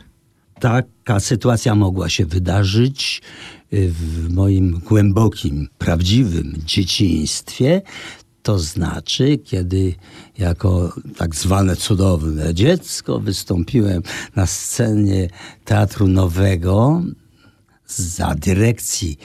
Taka 0.65 1.21
sytuacja 1.21 1.75
mogła 1.75 2.09
się 2.09 2.27
wydarzyć 2.27 3.23
y, 3.73 3.89
w 3.89 4.31
moim 4.33 4.81
głębokim, 4.89 5.69
prawdziwym 5.79 6.55
dzieciństwie. 6.65 7.83
To 8.43 8.59
znaczy, 8.59 9.39
kiedy 9.39 9.95
jako 10.39 10.95
tak 11.17 11.35
zwane 11.35 11.77
cudowne 11.77 12.55
dziecko 12.55 13.21
wystąpiłem 13.21 14.03
na 14.37 14.47
scenie 14.47 15.29
Teatru 15.65 16.09
Nowego 16.09 17.03
za 17.87 18.35
dyrekcji 18.35 19.19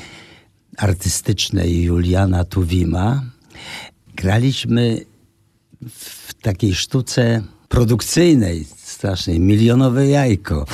artystycznej 0.78 1.84
Juliana 1.84 2.44
Tuwima. 2.44 3.24
Graliśmy 4.16 5.06
w 5.90 6.34
takiej 6.34 6.76
sztuce 6.76 7.44
produkcyjnej, 7.70 8.66
strasznej, 8.78 9.40
milionowe 9.40 10.08
jajko. 10.08 10.66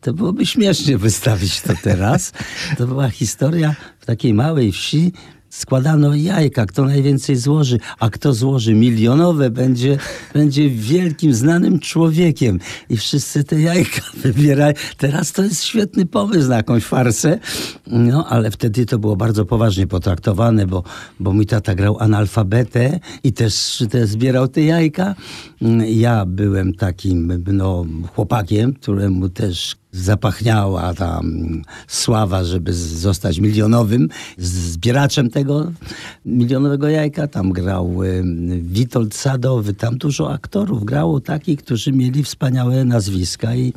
To 0.00 0.12
byłoby 0.12 0.46
śmiesznie 0.46 0.98
wystawić 0.98 1.60
to 1.60 1.72
teraz. 1.82 2.32
To 2.78 2.86
była 2.86 3.10
historia 3.10 3.74
w 4.00 4.06
takiej 4.06 4.34
małej 4.34 4.72
wsi. 4.72 5.12
Składano 5.50 6.14
jajka, 6.14 6.66
kto 6.66 6.84
najwięcej 6.84 7.36
złoży, 7.36 7.78
a 7.98 8.10
kto 8.10 8.32
złoży 8.32 8.74
milionowe, 8.74 9.50
będzie, 9.50 9.98
będzie 10.34 10.70
wielkim, 10.70 11.34
znanym 11.34 11.78
człowiekiem. 11.78 12.60
I 12.88 12.96
wszyscy 12.96 13.44
te 13.44 13.60
jajka 13.60 14.02
wybierają. 14.22 14.74
Teraz 14.96 15.32
to 15.32 15.42
jest 15.42 15.64
świetny 15.64 16.06
pomysł 16.06 16.48
na 16.48 16.56
jakąś 16.56 16.84
farsę, 16.84 17.38
no 17.86 18.26
ale 18.28 18.50
wtedy 18.50 18.86
to 18.86 18.98
było 18.98 19.16
bardzo 19.16 19.44
poważnie 19.44 19.86
potraktowane, 19.86 20.66
bo, 20.66 20.82
bo 21.20 21.32
mój 21.32 21.46
tata 21.46 21.74
grał 21.74 21.98
analfabetę 21.98 23.00
i 23.24 23.32
też, 23.32 23.84
też 23.90 24.08
zbierał 24.08 24.48
te 24.48 24.62
jajka. 24.62 25.14
Ja 25.86 26.26
byłem 26.26 26.74
takim 26.74 27.44
no, 27.46 27.84
chłopakiem, 28.14 28.72
któremu 28.72 29.28
też 29.28 29.79
zapachniała 29.92 30.94
tam 30.94 31.62
sława, 31.86 32.44
żeby 32.44 32.72
zostać 32.72 33.38
milionowym 33.38 34.08
zbieraczem 34.38 35.30
tego 35.30 35.72
milionowego 36.24 36.88
jajka. 36.88 37.26
Tam 37.26 37.52
grał 37.52 37.96
Witold 38.62 39.14
Sadowy, 39.14 39.74
tam 39.74 39.98
dużo 39.98 40.32
aktorów 40.32 40.84
grało 40.84 41.20
takich, 41.20 41.58
którzy 41.58 41.92
mieli 41.92 42.24
wspaniałe 42.24 42.84
nazwiska 42.84 43.54
i 43.54 43.72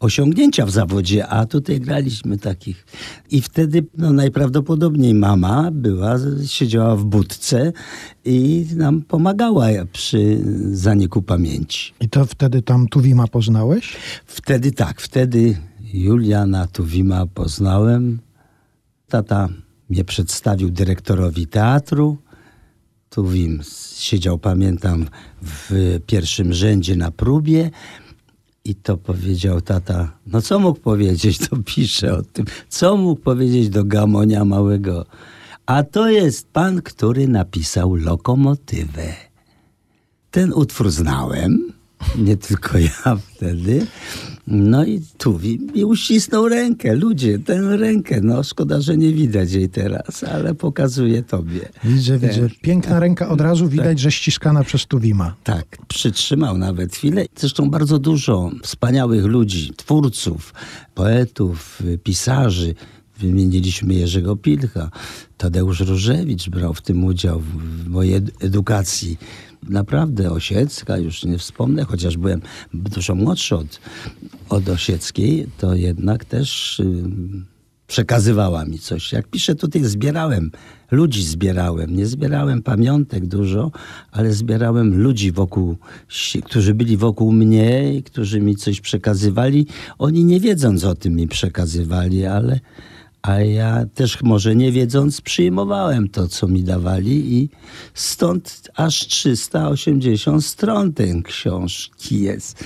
osiągnięcia 0.00 0.66
w 0.66 0.70
zawodzie, 0.70 1.26
a 1.26 1.46
tutaj 1.46 1.80
graliśmy 1.80 2.38
takich. 2.38 2.86
I 3.30 3.42
wtedy 3.42 3.86
no, 3.96 4.12
najprawdopodobniej 4.12 5.14
mama 5.14 5.70
była, 5.72 6.16
siedziała 6.46 6.96
w 6.96 7.04
budce 7.04 7.72
i 8.24 8.66
nam 8.76 9.02
pomagała 9.02 9.66
przy 9.92 10.40
zaniku 10.72 11.22
pamięci. 11.22 11.92
I 12.00 12.08
to 12.08 12.26
wtedy 12.26 12.62
tam 12.62 12.88
Tuwima 12.88 13.26
poznałeś? 13.26 13.96
Wtedy 14.26 14.72
tak, 14.72 15.00
wtedy 15.00 15.56
Juliana 15.92 16.66
Tuwima 16.66 17.26
poznałem. 17.26 18.18
Tata 19.08 19.48
mnie 19.90 20.04
przedstawił 20.04 20.70
dyrektorowi 20.70 21.46
teatru. 21.46 22.18
Tuwim 23.10 23.60
siedział, 23.98 24.38
pamiętam, 24.38 25.06
w 25.42 25.98
pierwszym 26.06 26.52
rzędzie 26.52 26.96
na 26.96 27.10
próbie. 27.10 27.70
I 28.68 28.74
to 28.74 28.96
powiedział 28.96 29.60
tata, 29.60 30.12
no 30.26 30.42
co 30.42 30.58
mógł 30.58 30.80
powiedzieć, 30.80 31.38
to 31.48 31.56
pisze 31.64 32.14
o 32.14 32.22
tym, 32.22 32.46
co 32.68 32.96
mógł 32.96 33.20
powiedzieć 33.20 33.68
do 33.68 33.84
Gamonia 33.84 34.44
Małego. 34.44 35.06
A 35.66 35.82
to 35.82 36.10
jest 36.10 36.48
pan, 36.52 36.82
który 36.82 37.28
napisał 37.28 37.94
Lokomotywę. 37.94 39.14
Ten 40.30 40.52
utwór 40.52 40.90
znałem, 40.90 41.72
nie 42.18 42.36
tylko 42.36 42.78
ja 42.78 43.16
wtedy. 43.16 43.86
No 44.50 44.84
i 44.84 45.00
tu 45.18 45.40
mi 45.74 45.84
uścisnął 45.84 46.48
rękę. 46.48 46.94
Ludzie, 46.94 47.38
tę 47.38 47.76
rękę, 47.76 48.20
no 48.22 48.42
szkoda, 48.42 48.80
że 48.80 48.96
nie 48.96 49.12
widać 49.12 49.52
jej 49.52 49.68
teraz, 49.68 50.24
ale 50.24 50.54
pokazuję 50.54 51.22
tobie. 51.22 51.68
Widzę, 51.84 52.18
Ten. 52.18 52.30
widzę. 52.30 52.48
Piękna 52.62 53.00
ręka, 53.00 53.28
od 53.28 53.40
razu 53.40 53.68
widać, 53.68 53.86
tak. 53.86 53.98
że 53.98 54.12
ściskana 54.12 54.64
przez 54.64 54.86
Tuwima. 54.86 55.34
Tak, 55.44 55.66
przytrzymał 55.88 56.58
nawet 56.58 56.94
chwilę. 56.94 57.24
Zresztą 57.36 57.70
bardzo 57.70 57.98
dużo 57.98 58.50
wspaniałych 58.62 59.24
ludzi, 59.24 59.72
twórców, 59.76 60.54
poetów, 60.94 61.82
pisarzy. 62.04 62.74
Wymieniliśmy 63.18 63.94
Jerzego 63.94 64.36
Pilcha, 64.36 64.90
Tadeusz 65.36 65.80
Różewicz 65.80 66.48
brał 66.48 66.74
w 66.74 66.82
tym 66.82 67.04
udział 67.04 67.40
w 67.40 67.88
mojej 67.88 68.20
edukacji 68.40 69.18
naprawdę 69.62 70.30
Osiecka, 70.30 70.98
już 70.98 71.24
nie 71.24 71.38
wspomnę, 71.38 71.84
chociaż 71.84 72.16
byłem 72.16 72.40
dużo 72.74 73.14
młodszy 73.14 73.56
od, 73.56 73.80
od 74.48 74.68
Osieckiej, 74.68 75.46
to 75.58 75.74
jednak 75.74 76.24
też 76.24 76.80
y, 76.80 77.04
przekazywała 77.86 78.64
mi 78.64 78.78
coś. 78.78 79.12
Jak 79.12 79.28
piszę 79.28 79.54
tutaj, 79.54 79.84
zbierałem, 79.84 80.50
ludzi 80.90 81.24
zbierałem. 81.24 81.96
Nie 81.96 82.06
zbierałem 82.06 82.62
pamiątek 82.62 83.26
dużo, 83.26 83.70
ale 84.12 84.32
zbierałem 84.32 85.02
ludzi 85.02 85.32
wokół, 85.32 85.76
którzy 86.44 86.74
byli 86.74 86.96
wokół 86.96 87.32
mnie 87.32 87.94
i 87.94 88.02
którzy 88.02 88.40
mi 88.40 88.56
coś 88.56 88.80
przekazywali. 88.80 89.66
Oni 89.98 90.24
nie 90.24 90.40
wiedząc 90.40 90.84
o 90.84 90.94
tym 90.94 91.14
mi 91.14 91.28
przekazywali, 91.28 92.26
ale 92.26 92.60
a 93.22 93.40
ja 93.40 93.86
też 93.94 94.22
może 94.22 94.56
nie 94.56 94.72
wiedząc 94.72 95.20
przyjmowałem 95.20 96.08
to, 96.08 96.28
co 96.28 96.48
mi 96.48 96.62
dawali 96.62 97.34
i 97.34 97.48
stąd 97.94 98.70
aż 98.74 99.06
380 99.06 100.44
stron 100.44 100.92
tej 100.92 101.22
książki 101.22 102.20
jest. 102.20 102.64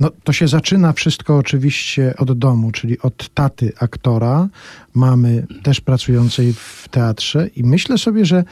No, 0.00 0.10
to 0.24 0.32
się 0.32 0.48
zaczyna 0.48 0.92
wszystko 0.92 1.36
oczywiście 1.36 2.14
od 2.18 2.38
domu, 2.38 2.72
czyli 2.72 3.00
od 3.00 3.28
taty 3.28 3.72
aktora, 3.78 4.48
mamy 4.94 5.46
też 5.62 5.80
pracującej 5.80 6.52
w 6.52 6.88
teatrze 6.90 7.46
i 7.56 7.64
myślę 7.64 7.98
sobie, 7.98 8.24
że 8.24 8.44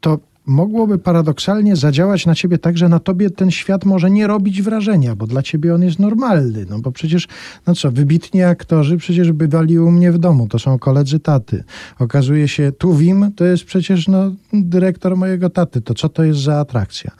to 0.00 0.18
mogłoby 0.46 0.98
paradoksalnie 0.98 1.76
zadziałać 1.76 2.26
na 2.26 2.34
ciebie 2.34 2.58
tak, 2.58 2.78
że 2.78 2.88
na 2.88 2.98
tobie 2.98 3.30
ten 3.30 3.50
świat 3.50 3.84
może 3.84 4.10
nie 4.10 4.26
robić 4.26 4.62
wrażenia, 4.62 5.16
bo 5.16 5.26
dla 5.26 5.42
ciebie 5.42 5.74
on 5.74 5.82
jest 5.82 5.98
normalny. 5.98 6.66
No 6.70 6.78
bo 6.78 6.92
przecież, 6.92 7.28
no 7.66 7.74
co, 7.74 7.90
wybitni 7.90 8.42
aktorzy 8.42 8.96
przecież 8.96 9.32
bywali 9.32 9.78
u 9.78 9.90
mnie 9.90 10.12
w 10.12 10.18
domu, 10.18 10.48
to 10.48 10.58
są 10.58 10.78
koledzy 10.78 11.18
taty. 11.20 11.64
Okazuje 11.98 12.48
się, 12.48 12.72
Tuwim 12.72 13.32
to 13.36 13.44
jest 13.44 13.64
przecież 13.64 14.08
no, 14.08 14.32
dyrektor 14.52 15.16
mojego 15.16 15.50
taty. 15.50 15.80
To 15.80 15.94
co 15.94 16.08
to 16.08 16.24
jest 16.24 16.40
za 16.40 16.58
atrakcja? 16.58 17.10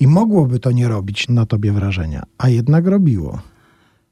I 0.00 0.06
mogłoby 0.06 0.58
to 0.58 0.70
nie 0.70 0.88
robić 0.88 1.28
na 1.28 1.46
tobie 1.46 1.72
wrażenia, 1.72 2.22
a 2.38 2.48
jednak 2.48 2.86
robiło. 2.86 3.38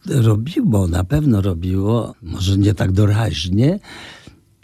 Robiło, 0.07 0.89
na 0.89 1.05
pewno 1.05 1.41
robiło, 1.41 2.15
może 2.23 2.59
nie 2.59 2.75
tak 2.75 2.93
doraźnie. 2.93 3.79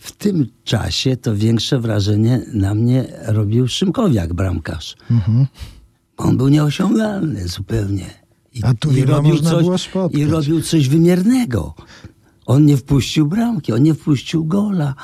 W 0.04 0.12
tym 0.12 0.46
czasie 0.64 1.16
to 1.16 1.36
większe 1.36 1.80
wrażenie 1.80 2.40
na 2.52 2.74
mnie 2.74 3.04
robił 3.26 3.68
Szymkowiak, 3.68 4.34
bramkarz. 4.34 4.96
On 6.16 6.36
był 6.36 6.48
nieosiągalny 6.48 7.48
zupełnie. 7.48 8.06
I, 8.54 8.64
A 8.64 8.74
tu 8.74 8.90
można 9.22 9.58
było 9.58 9.78
spotkać. 9.78 10.20
I 10.20 10.24
robił 10.24 10.62
coś 10.62 10.88
wymiernego. 10.88 11.74
On 12.46 12.66
nie 12.66 12.76
wpuścił 12.76 13.26
bramki, 13.26 13.72
on 13.72 13.82
nie 13.82 13.94
wpuścił 13.94 14.44
gola. 14.44 14.94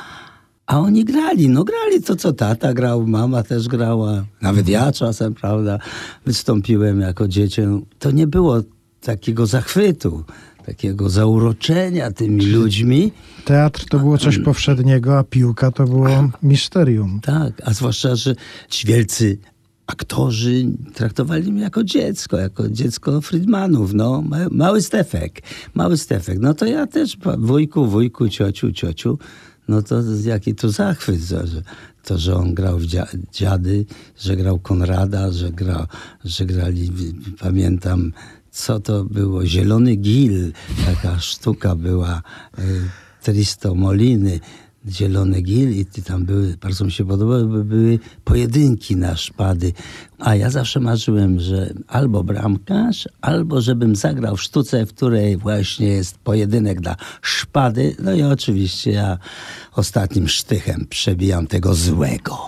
A 0.67 0.81
oni 0.81 1.05
grali, 1.05 1.49
no 1.49 1.65
grali 1.65 2.03
to, 2.03 2.17
co 2.17 2.33
tata 2.33 2.75
grał, 2.75 3.07
mama 3.07 3.43
też 3.43 3.69
grała. 3.69 4.25
Nawet 4.43 4.69
ja 4.69 4.93
czasem, 4.93 5.35
prawda, 5.35 5.79
wystąpiłem 6.27 7.01
jako 7.01 7.29
dziecię. 7.29 7.81
To 7.99 8.11
nie 8.11 8.27
było 8.27 8.61
takiego 9.01 9.47
zachwytu, 9.47 10.25
takiego 10.67 11.09
zauroczenia 11.09 12.11
tymi 12.11 12.47
ludźmi. 12.47 13.13
Teatr 13.45 13.85
to 13.85 13.99
było 13.99 14.19
coś 14.19 14.39
powszedniego, 14.39 15.19
a 15.19 15.25
piłka 15.25 15.71
to 15.71 15.85
było 15.85 16.31
misterium. 16.43 17.21
Tak, 17.23 17.53
a 17.65 17.73
zwłaszcza, 17.73 18.17
że 18.17 18.35
ci 18.69 18.87
wielcy 18.87 19.39
aktorzy 19.87 20.65
traktowali 20.95 21.53
mnie 21.53 21.63
jako 21.63 21.85
dziecko, 21.85 22.37
jako 22.37 22.69
dziecko 22.69 23.21
Friedmanów, 23.21 23.95
no. 23.95 24.23
Ma- 24.23 24.49
Mały 24.51 24.83
Stefek, 24.83 25.43
mały 25.75 25.97
Stefek. 25.97 26.39
No 26.41 26.55
to 26.55 26.67
ja 26.67 26.87
też, 26.87 27.17
wujku, 27.39 27.87
wujku, 27.87 28.29
ciociu, 28.29 28.73
ciociu, 28.73 29.19
no 29.69 29.83
to 29.83 30.03
jaki 30.25 30.55
to 30.55 30.71
zachwyt, 30.71 31.21
że, 31.21 31.63
to, 32.05 32.19
że 32.19 32.35
on 32.37 32.55
grał 32.55 32.79
w 32.79 32.85
dzia- 32.85 33.17
dziady, 33.33 33.87
że 34.19 34.37
grał 34.37 34.59
Konrada, 34.59 35.33
że, 35.33 35.51
gra, 35.51 35.87
że 36.25 36.47
grali, 36.47 36.91
pamiętam, 37.41 38.13
co 38.51 38.81
to 38.81 39.05
było, 39.05 39.47
Zielony 39.47 39.97
Gil, 39.97 40.53
taka 40.87 41.21
sztuka 41.21 41.75
była, 41.75 42.23
y, 42.59 42.63
Tristo 43.23 43.75
Moliny, 43.75 44.41
Zielony 44.89 45.43
Gil 45.43 45.71
i 45.71 45.85
tam 45.85 46.25
były, 46.25 46.57
bardzo 46.61 46.85
mi 46.85 46.93
się 46.93 47.05
podobały, 47.05 47.47
bo 47.47 47.65
były 47.65 47.99
pojedynki 48.25 48.97
na 48.97 49.17
szpady. 49.17 49.73
A 50.19 50.35
ja 50.35 50.51
zawsze 50.51 50.81
marzyłem, 50.81 51.41
że 51.41 51.75
albo 51.89 52.25
bramkarz, 52.25 53.09
albo 53.21 53.61
żebym 53.61 53.97
zagrał 53.97 54.37
w 54.37 54.43
sztuce, 54.43 54.87
w 54.87 54.95
której 54.95 55.37
właśnie 55.37 55.87
jest 55.87 56.19
pojedynek 56.19 56.81
na 56.81 56.97
szpady. 57.23 57.97
No 57.99 58.13
i 58.13 58.23
oczywiście 58.23 58.91
ja 58.91 59.19
ostatnim 59.73 60.29
sztychem 60.29 60.87
przebijam 60.91 61.47
tego 61.47 61.75
złego. 61.75 62.39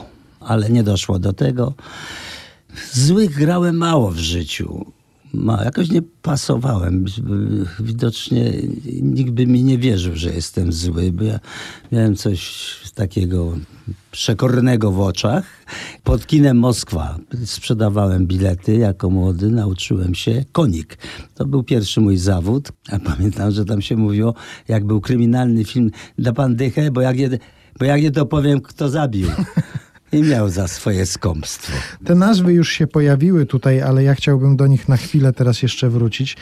Ale 0.40 0.70
nie 0.70 0.82
doszło 0.82 1.18
do 1.18 1.32
tego. 1.32 1.74
Złych 2.92 3.34
grałem 3.34 3.76
mało 3.76 4.10
w 4.10 4.18
życiu. 4.18 4.92
Ma, 5.34 5.64
jakoś 5.64 5.90
nie 5.90 6.02
pasowałem. 6.02 7.04
Widocznie 7.80 8.52
nikt 9.02 9.30
by 9.30 9.46
mi 9.46 9.64
nie 9.64 9.78
wierzył, 9.78 10.16
że 10.16 10.30
jestem 10.30 10.72
zły, 10.72 11.12
bo 11.12 11.24
ja 11.24 11.40
miałem 11.92 12.16
coś 12.16 12.52
takiego 12.94 13.52
przekornego 14.10 14.92
w 14.92 15.00
oczach. 15.00 15.44
Pod 16.04 16.26
kinem 16.26 16.56
Moskwa 16.56 17.18
sprzedawałem 17.44 18.26
bilety 18.26 18.76
jako 18.76 19.10
młody, 19.10 19.50
nauczyłem 19.50 20.14
się 20.14 20.44
konik. 20.52 20.98
To 21.34 21.46
był 21.46 21.62
pierwszy 21.62 22.00
mój 22.00 22.16
zawód, 22.16 22.72
a 22.90 22.98
pamiętam, 22.98 23.50
że 23.50 23.64
tam 23.64 23.82
się 23.82 23.96
mówiło, 23.96 24.34
jak 24.68 24.84
był 24.84 25.00
kryminalny 25.00 25.64
film, 25.64 25.90
da 26.18 26.32
pan 26.32 26.56
dychę, 26.56 26.90
bo 26.90 27.00
jak 27.00 27.18
nie, 27.18 27.30
bo 27.78 27.84
jak 27.84 28.02
nie 28.02 28.10
to 28.10 28.26
powiem, 28.26 28.60
kto 28.60 28.88
zabił. 28.88 29.28
I 30.12 30.22
miał 30.22 30.48
za 30.48 30.68
swoje 30.68 31.06
skąpstwo. 31.06 31.72
Te 32.04 32.14
nazwy 32.14 32.52
już 32.52 32.70
się 32.72 32.86
pojawiły 32.86 33.46
tutaj, 33.46 33.82
ale 33.82 34.02
ja 34.02 34.14
chciałbym 34.14 34.56
do 34.56 34.66
nich 34.66 34.88
na 34.88 34.96
chwilę 34.96 35.32
teraz 35.32 35.62
jeszcze 35.62 35.90
wrócić. 35.90 36.36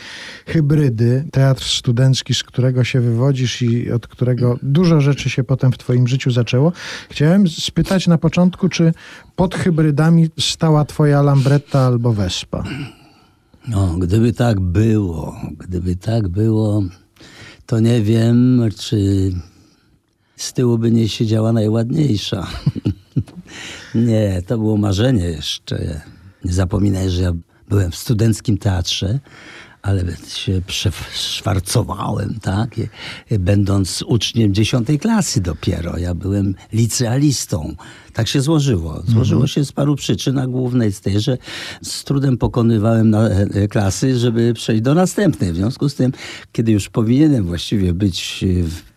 Hybrydy, 0.46 1.24
teatr 1.32 1.64
studencki, 1.64 2.34
z 2.34 2.42
którego 2.42 2.84
się 2.84 3.00
wywodzisz 3.00 3.62
i 3.62 3.92
od 3.92 4.06
którego 4.06 4.58
dużo 4.62 5.00
rzeczy 5.00 5.30
się 5.30 5.44
potem 5.44 5.72
w 5.72 5.78
twoim 5.78 6.08
życiu 6.08 6.30
zaczęło. 6.30 6.72
Chciałem 7.10 7.48
spytać 7.48 8.06
na 8.06 8.18
początku, 8.18 8.68
czy 8.68 8.92
pod 9.36 9.54
hybrydami 9.54 10.28
stała 10.40 10.84
twoja 10.84 11.22
Lambretta 11.22 11.80
albo 11.80 12.12
Vespa? 12.12 12.64
No, 13.68 13.98
gdyby 13.98 14.32
tak 14.32 14.60
było, 14.60 15.40
gdyby 15.58 15.96
tak 15.96 16.28
było, 16.28 16.82
to 17.66 17.80
nie 17.80 18.02
wiem, 18.02 18.62
czy 18.78 19.30
z 20.36 20.52
tyłu 20.52 20.78
by 20.78 20.90
nie 20.90 21.08
siedziała 21.08 21.52
najładniejsza. 21.52 22.46
nie, 23.94 24.42
to 24.46 24.58
było 24.58 24.76
marzenie 24.76 25.24
jeszcze. 25.24 26.00
Nie 26.44 26.52
zapominaj, 26.52 27.10
że 27.10 27.22
ja 27.22 27.32
byłem 27.68 27.90
w 27.90 27.96
studenckim 27.96 28.58
teatrze, 28.58 29.18
ale 29.82 30.04
się 30.28 30.62
przeszwarcowałem, 30.66 32.38
tak? 32.42 32.70
Będąc 33.38 34.02
uczniem 34.02 34.54
dziesiątej 34.54 34.98
klasy 34.98 35.40
dopiero. 35.40 35.98
Ja 35.98 36.14
byłem 36.14 36.54
licealistą. 36.72 37.74
Tak 38.12 38.28
się 38.28 38.40
złożyło. 38.40 39.02
Złożyło 39.06 39.46
się 39.46 39.64
z 39.64 39.72
paru 39.72 39.96
przyczyn, 39.96 40.38
a 40.38 40.46
głównej 40.46 40.92
z 40.92 41.00
tej, 41.00 41.20
że 41.20 41.38
z 41.82 42.04
trudem 42.04 42.38
pokonywałem 42.38 43.14
e, 43.14 43.68
klasy, 43.68 44.18
żeby 44.18 44.54
przejść 44.54 44.82
do 44.82 44.94
następnej. 44.94 45.52
W 45.52 45.56
związku 45.56 45.88
z 45.88 45.94
tym, 45.94 46.12
kiedy 46.52 46.72
już 46.72 46.88
powinienem 46.88 47.46
właściwie 47.46 47.94
być 47.94 48.44
w, 48.64 48.89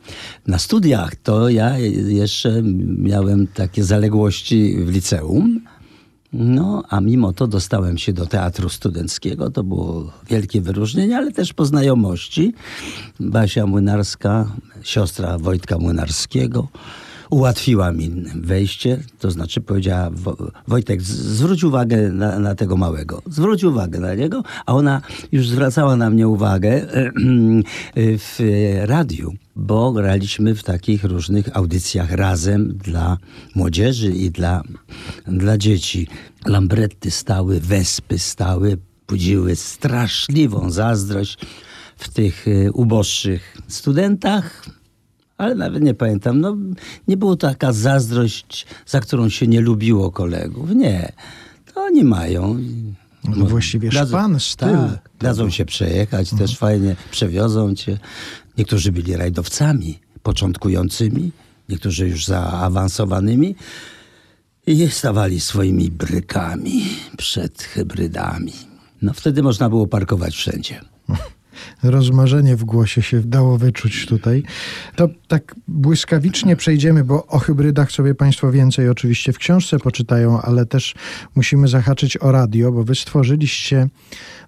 na 0.48 0.60
studiach, 0.60 1.16
to 1.16 1.50
ja 1.50 1.78
jeszcze 2.08 2.62
miałem 2.98 3.48
takie 3.48 3.84
zaległości 3.84 4.76
w 4.78 4.90
liceum. 4.90 5.62
No, 6.34 6.84
a 6.90 7.02
mimo 7.02 7.34
to 7.34 7.48
dostałem 7.48 7.98
się 7.98 8.14
do 8.14 8.26
teatru 8.26 8.70
studenckiego. 8.70 9.50
To 9.50 9.64
było 9.64 10.12
wielkie 10.30 10.62
wyróżnienie, 10.62 11.18
ale 11.18 11.32
też 11.32 11.54
po 11.54 11.66
znajomości. 11.66 12.54
Basia 13.20 13.66
Młynarska, 13.66 14.52
siostra 14.84 15.38
Wojtka 15.38 15.78
Młynarskiego, 15.78 16.68
ułatwiła 17.34 17.92
mi 17.92 18.12
wejście. 18.36 19.04
To 19.20 19.32
znaczy 19.32 19.62
powiedziała, 19.62 20.10
"Wo- 20.14 20.52
Wojtek, 20.68 21.02
zwróć 21.02 21.64
uwagę 21.64 22.12
na, 22.12 22.40
na 22.40 22.56
tego 22.56 22.78
małego. 22.78 23.22
Zwróć 23.28 23.64
uwagę 23.64 24.00
na 24.00 24.16
niego. 24.16 24.44
A 24.66 24.74
ona 24.74 25.02
już 25.32 25.50
zwracała 25.50 25.96
na 25.96 26.10
mnie 26.10 26.28
uwagę 26.28 26.82
w 27.96 28.40
radiu 28.86 29.34
bo 29.56 29.92
graliśmy 29.92 30.56
w 30.56 30.64
takich 30.64 31.04
różnych 31.04 31.58
audycjach 31.58 32.12
razem 32.12 32.78
dla 32.78 33.18
młodzieży 33.56 34.10
i 34.12 34.32
dla, 34.32 34.64
dla 35.28 35.58
dzieci. 35.58 36.08
Lambretty 36.46 37.12
stały, 37.12 37.60
wespy 37.60 38.20
stały, 38.20 38.78
budziły 39.08 39.56
straszliwą 39.56 40.70
zazdrość 40.72 41.38
w 41.98 42.10
tych 42.10 42.46
e, 42.48 42.72
uboższych 42.72 43.58
studentach. 43.68 44.66
Ale 45.44 45.56
nawet 45.56 45.84
nie 45.84 45.94
pamiętam, 45.94 46.42
no 46.42 46.58
nie 47.08 47.18
było 47.18 47.36
taka 47.36 47.74
zazdrość, 47.74 48.66
za 48.86 49.00
którą 49.00 49.30
się 49.30 49.48
nie 49.48 49.62
lubiło 49.62 50.12
kolegów. 50.12 50.70
Nie, 50.76 51.12
to 51.74 51.82
oni 51.84 52.04
mają. 52.04 52.60
No 53.38 53.46
właściwie 53.46 53.92
szpan, 53.92 54.40
styl. 54.40 54.68
Tak, 54.68 55.10
dadzą 55.20 55.50
się 55.50 55.66
przejechać, 55.66 56.30
też 56.30 56.58
fajnie 56.58 56.96
przewiozą 57.12 57.76
cię. 57.76 58.00
Niektórzy 58.58 58.92
byli 58.92 59.16
rajdowcami 59.16 60.00
początkującymi, 60.24 61.32
niektórzy 61.70 62.08
już 62.08 62.26
zaawansowanymi 62.26 63.56
i 64.68 64.88
stawali 64.90 65.40
swoimi 65.40 65.92
brykami 65.92 66.84
przed 67.18 67.64
hybrydami. 67.64 68.54
No 69.02 69.14
wtedy 69.14 69.44
można 69.44 69.70
było 69.70 69.88
parkować 69.88 70.36
wszędzie. 70.36 70.93
Rozmarzenie 71.84 72.56
w 72.56 72.64
głosie 72.64 73.02
się 73.02 73.22
dało 73.22 73.58
wyczuć 73.58 74.06
tutaj. 74.06 74.44
To 74.96 75.10
tak 75.28 75.56
błyskawicznie 75.68 76.56
przejdziemy, 76.56 77.04
bo 77.04 77.28
o 77.28 77.40
hybrydach 77.40 77.92
sobie 77.92 78.16
Państwo 78.16 78.52
więcej 78.52 78.90
oczywiście 78.90 79.34
w 79.34 79.38
książce 79.38 79.80
poczytają, 79.80 80.42
ale 80.42 80.66
też 80.66 80.96
musimy 81.36 81.68
zahaczyć 81.68 82.18
o 82.18 82.32
radio, 82.32 82.72
bo 82.72 82.84
Wy 82.84 82.96
stworzyliście 82.96 83.90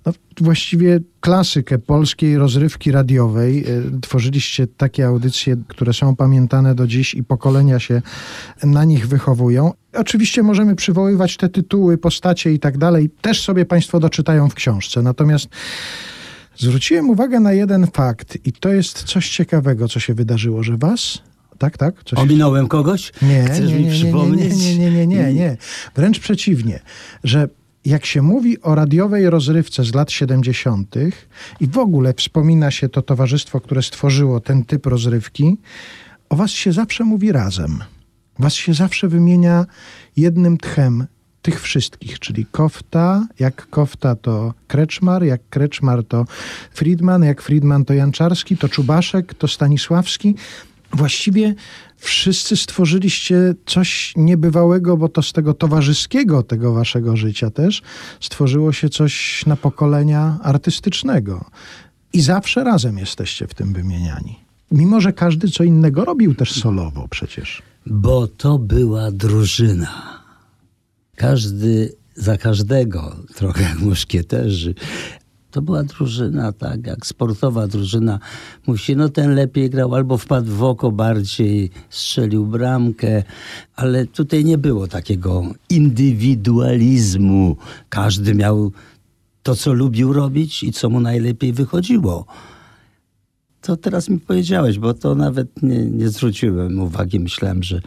no, 0.05 0.13
właściwie 0.41 0.99
klasykę 1.19 1.79
polskiej 1.79 2.37
rozrywki 2.37 2.91
radiowej. 2.91 3.65
Y, 3.69 4.01
Tworzyliście 4.01 4.67
takie 4.67 5.07
audycje, 5.07 5.57
które 5.67 5.93
są 5.93 6.15
pamiętane 6.15 6.75
do 6.75 6.87
dziś 6.87 7.13
i 7.13 7.23
pokolenia 7.23 7.79
się 7.79 8.01
na 8.63 8.85
nich 8.85 9.07
wychowują. 9.07 9.71
Oczywiście 9.93 10.43
możemy 10.43 10.75
przywoływać 10.75 11.37
te 11.37 11.49
tytuły, 11.49 11.97
postacie 11.97 12.53
i 12.53 12.59
tak 12.59 12.77
dalej. 12.77 13.09
Też 13.21 13.41
sobie 13.41 13.65
Państwo 13.65 13.99
doczytają 13.99 14.49
w 14.49 14.53
książce. 14.53 15.01
Natomiast 15.01 15.47
zwróciłem 16.57 17.09
uwagę 17.09 17.39
na 17.39 17.53
jeden 17.53 17.87
fakt 17.87 18.37
i 18.45 18.53
to 18.53 18.69
jest 18.69 19.03
coś 19.03 19.29
ciekawego, 19.29 19.87
co 19.87 19.99
się 19.99 20.13
wydarzyło, 20.13 20.63
że 20.63 20.77
Was... 20.77 21.21
Tak, 21.57 21.77
tak? 21.77 22.03
Coś... 22.03 22.19
Ominąłem 22.19 22.67
kogoś? 22.67 23.11
Nie, 23.21 23.43
Chcesz 23.43 23.69
nie, 23.69 23.75
mi 23.75 23.83
nie, 23.83 23.89
nie, 23.89 23.95
przypomnieć? 23.95 24.55
Nie, 24.55 24.77
nie, 24.77 24.91
nie, 24.91 25.07
nie, 25.07 25.23
nie, 25.23 25.33
nie. 25.33 25.57
Wręcz 25.95 26.19
przeciwnie, 26.19 26.79
że 27.23 27.49
jak 27.85 28.05
się 28.05 28.21
mówi 28.21 28.61
o 28.61 28.75
radiowej 28.75 29.29
rozrywce 29.29 29.83
z 29.83 29.93
lat 29.93 30.11
70. 30.11 30.95
i 31.59 31.67
w 31.67 31.77
ogóle 31.77 32.13
wspomina 32.13 32.71
się 32.71 32.89
to 32.89 33.01
towarzystwo, 33.01 33.61
które 33.61 33.83
stworzyło 33.83 34.39
ten 34.39 34.65
typ 34.65 34.85
rozrywki, 34.85 35.57
o 36.29 36.35
was 36.35 36.51
się 36.51 36.71
zawsze 36.71 37.03
mówi 37.03 37.31
razem. 37.31 37.83
Was 38.39 38.53
się 38.53 38.73
zawsze 38.73 39.07
wymienia 39.07 39.65
jednym 40.17 40.57
tchem 40.57 41.07
tych 41.45 41.61
wszystkich, 41.61 42.19
czyli 42.19 42.45
Kofta, 42.45 43.27
jak 43.39 43.69
Kofta 43.69 44.15
to 44.15 44.53
Kreczmar, 44.67 45.23
jak 45.23 45.41
Kreczmar 45.49 46.03
to 46.03 46.25
Friedman, 46.73 47.23
jak 47.23 47.41
Friedman 47.41 47.85
to 47.85 47.93
Janczarski, 47.93 48.57
to 48.57 48.69
Czubaszek, 48.69 49.33
to 49.33 49.47
Stanisławski. 49.47 50.35
Właściwie 50.93 51.55
wszyscy 51.97 52.57
stworzyliście 52.57 53.53
coś 53.65 54.13
niebywałego, 54.15 54.97
bo 54.97 55.09
to 55.09 55.21
z 55.21 55.33
tego 55.33 55.53
towarzyskiego, 55.53 56.43
tego 56.43 56.73
waszego 56.73 57.17
życia 57.17 57.49
też 57.49 57.81
stworzyło 58.19 58.73
się 58.73 58.89
coś 58.89 59.45
na 59.45 59.55
pokolenia 59.55 60.37
artystycznego. 60.43 61.45
I 62.13 62.21
zawsze 62.21 62.63
razem 62.63 62.97
jesteście 62.97 63.47
w 63.47 63.53
tym 63.53 63.73
wymieniani. 63.73 64.39
Mimo, 64.71 65.01
że 65.01 65.13
każdy 65.13 65.47
co 65.47 65.63
innego 65.63 66.05
robił 66.05 66.35
też 66.35 66.51
solowo 66.51 67.07
przecież. 67.07 67.61
Bo 67.85 68.27
to 68.27 68.57
była 68.57 69.11
drużyna. 69.11 70.14
Każdy 71.15 71.95
za 72.15 72.37
każdego, 72.37 73.15
trochę 73.35 73.63
jak 73.63 73.79
muszkieterzy. 73.89 74.75
To 75.51 75.61
była 75.61 75.83
drużyna, 75.83 76.51
tak, 76.51 76.87
jak 76.87 77.05
sportowa 77.05 77.67
drużyna. 77.67 78.19
Się, 78.75 78.95
no 78.95 79.09
ten 79.09 79.35
lepiej 79.35 79.69
grał, 79.69 79.95
albo 79.95 80.17
wpadł 80.17 80.51
w 80.51 80.63
oko 80.63 80.91
bardziej, 80.91 81.71
strzelił 81.89 82.45
bramkę, 82.45 83.23
ale 83.75 84.05
tutaj 84.05 84.45
nie 84.45 84.57
było 84.57 84.87
takiego 84.87 85.43
indywidualizmu. 85.69 87.57
Każdy 87.89 88.35
miał 88.35 88.71
to, 89.43 89.55
co 89.55 89.73
lubił 89.73 90.13
robić 90.13 90.63
i 90.63 90.71
co 90.71 90.89
mu 90.89 90.99
najlepiej 90.99 91.53
wychodziło. 91.53 92.25
To 93.65 93.77
teraz 93.77 94.09
mi 94.09 94.19
powiedziałeś, 94.19 94.79
bo 94.79 94.93
to 94.93 95.15
nawet 95.15 95.63
nie, 95.63 95.85
nie 95.85 96.09
zwróciłem 96.09 96.79
uwagi. 96.79 97.19
Myślałem, 97.19 97.63
że, 97.63 97.81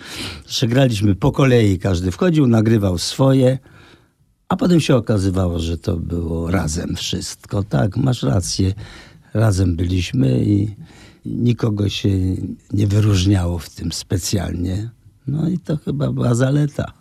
że 0.49 0.69
graliśmy 0.69 1.15
po 1.15 1.33
kolei. 1.33 1.79
Każdy 1.79 2.11
wchodził, 2.11 2.47
nagrywał 2.47 2.99
swoje, 2.99 3.59
a 4.49 4.57
potem 4.57 4.81
się 4.81 4.97
okazywało, 4.97 5.59
że 5.59 5.79
to 5.79 5.97
było 5.97 6.51
razem 6.51 6.97
wszystko. 6.97 7.63
Tak, 7.63 7.97
masz 7.97 8.23
rację. 8.23 8.75
Razem 9.35 9.77
byliśmy 9.77 10.45
i 10.45 10.75
nikogo 11.27 11.89
się 11.89 12.11
nie 12.73 12.87
wyróżniało 12.87 13.59
w 13.59 13.71
tym 13.71 13.93
specjalnie. 13.93 14.91
No 15.27 15.49
i 15.49 15.59
to 15.59 15.77
chyba 15.77 16.13
była 16.13 16.35
zaleta. 16.35 16.93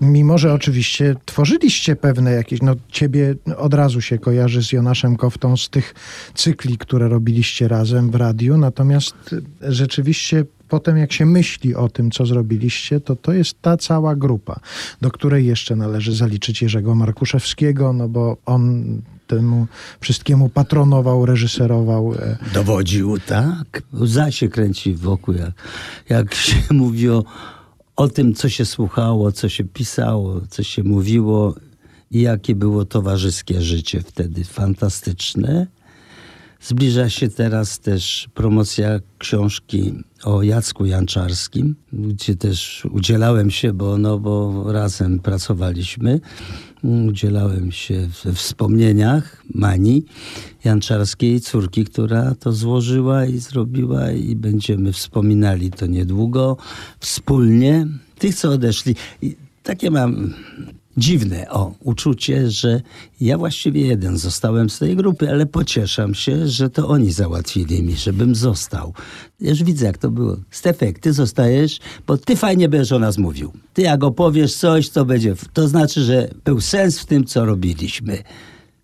Mimo, 0.00 0.38
że 0.38 0.52
oczywiście 0.52 1.14
tworzyliście 1.24 1.96
pewne 1.96 2.32
jakieś, 2.32 2.62
no 2.62 2.74
ciebie 2.88 3.34
od 3.56 3.74
razu 3.74 4.00
się 4.00 4.18
kojarzy 4.18 4.62
z 4.62 4.72
Jonaszem 4.72 5.16
Koftą 5.16 5.56
z 5.56 5.70
tych 5.70 5.94
cykli, 6.34 6.78
które 6.78 7.08
robiliście 7.08 7.68
razem 7.68 8.10
w 8.10 8.14
radiu, 8.14 8.58
natomiast 8.58 9.14
rzeczywiście 9.60 10.44
potem 10.68 10.96
jak 10.96 11.12
się 11.12 11.26
myśli 11.26 11.74
o 11.74 11.88
tym, 11.88 12.10
co 12.10 12.26
zrobiliście, 12.26 13.00
to 13.00 13.16
to 13.16 13.32
jest 13.32 13.62
ta 13.62 13.76
cała 13.76 14.16
grupa, 14.16 14.60
do 15.00 15.10
której 15.10 15.46
jeszcze 15.46 15.76
należy 15.76 16.14
zaliczyć 16.14 16.62
Jerzego 16.62 16.94
Markuszewskiego, 16.94 17.92
no 17.92 18.08
bo 18.08 18.36
on 18.46 18.84
temu 19.26 19.66
wszystkiemu 20.00 20.48
patronował, 20.48 21.26
reżyserował. 21.26 22.14
e, 22.14 22.38
Dowodził, 22.54 23.18
tak. 23.18 23.82
Łza 23.94 24.30
się 24.30 24.48
kręci 24.48 24.94
wokół, 24.94 25.34
jak, 25.34 25.52
jak 26.08 26.34
się 26.34 26.56
mówi 26.70 27.10
o, 27.10 27.24
o 27.96 28.08
tym, 28.08 28.34
co 28.34 28.48
się 28.48 28.64
słuchało, 28.64 29.32
co 29.32 29.48
się 29.48 29.64
pisało, 29.64 30.40
co 30.48 30.62
się 30.62 30.82
mówiło 30.82 31.54
i 32.10 32.20
jakie 32.20 32.54
było 32.54 32.84
towarzyskie 32.84 33.62
życie 33.62 34.02
wtedy. 34.02 34.44
Fantastyczne. 34.44 35.66
Zbliża 36.60 37.10
się 37.10 37.28
teraz 37.28 37.78
też 37.80 38.28
promocja 38.34 39.00
książki 39.18 39.92
o 40.24 40.42
Jacku 40.42 40.86
Janczarskim, 40.86 41.76
gdzie 41.92 42.36
też 42.36 42.86
udzielałem 42.92 43.50
się, 43.50 43.72
bo, 43.72 43.98
no, 43.98 44.18
bo 44.18 44.64
razem 44.72 45.20
pracowaliśmy. 45.20 46.20
Udzielałem 46.84 47.72
się 47.72 48.08
we 48.24 48.32
wspomnieniach 48.32 49.42
Mani 49.54 50.04
Janczarskiej, 50.64 51.40
córki, 51.40 51.84
która 51.84 52.34
to 52.34 52.52
złożyła 52.52 53.24
i 53.24 53.38
zrobiła 53.38 54.10
i 54.10 54.36
będziemy 54.36 54.92
wspominali 54.92 55.70
to 55.70 55.86
niedługo 55.86 56.56
wspólnie. 57.00 57.86
Tych, 58.18 58.34
co 58.34 58.50
odeszli. 58.50 58.94
I 59.22 59.36
takie 59.62 59.90
mam 59.90 60.34
dziwne 60.96 61.50
o 61.50 61.74
uczucie, 61.80 62.50
że 62.50 62.80
ja 63.20 63.38
właściwie 63.38 63.86
jeden 63.86 64.18
zostałem 64.18 64.70
z 64.70 64.78
tej 64.78 64.96
grupy, 64.96 65.30
ale 65.30 65.46
pocieszam 65.46 66.14
się, 66.14 66.48
że 66.48 66.70
to 66.70 66.88
oni 66.88 67.12
załatwili 67.12 67.82
mi, 67.82 67.96
żebym 67.96 68.34
został. 68.34 68.94
Już 69.40 69.62
widzę, 69.62 69.86
jak 69.86 69.98
to 69.98 70.10
było. 70.10 70.36
Stefek, 70.50 70.98
ty 70.98 71.12
zostajesz, 71.12 71.80
bo 72.06 72.18
ty 72.18 72.36
fajnie 72.36 72.68
będziesz 72.68 72.92
o 72.92 72.98
nas 72.98 73.18
mówił. 73.18 73.52
Ty 73.74 73.82
jak 73.82 74.04
opowiesz 74.04 74.54
coś, 74.54 74.90
to 74.90 75.04
będzie... 75.04 75.34
To 75.52 75.68
znaczy, 75.68 76.04
że 76.04 76.30
był 76.44 76.60
sens 76.60 76.98
w 76.98 77.06
tym, 77.06 77.24
co 77.24 77.44
robiliśmy. 77.44 78.22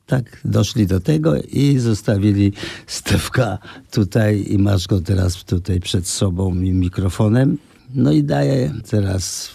Tak, 0.07 0.40
doszli 0.44 0.87
do 0.87 1.01
tego 1.01 1.42
i 1.42 1.79
zostawili 1.79 2.53
Stefka 2.87 3.59
tutaj 3.90 4.46
i 4.49 4.59
masz 4.59 4.87
go 4.87 5.01
teraz 5.01 5.44
tutaj 5.44 5.81
przed 5.81 6.07
sobą 6.07 6.61
i 6.61 6.73
mikrofonem. 6.73 7.59
No 7.94 8.12
i 8.12 8.23
daję 8.23 8.73
teraz 8.90 9.51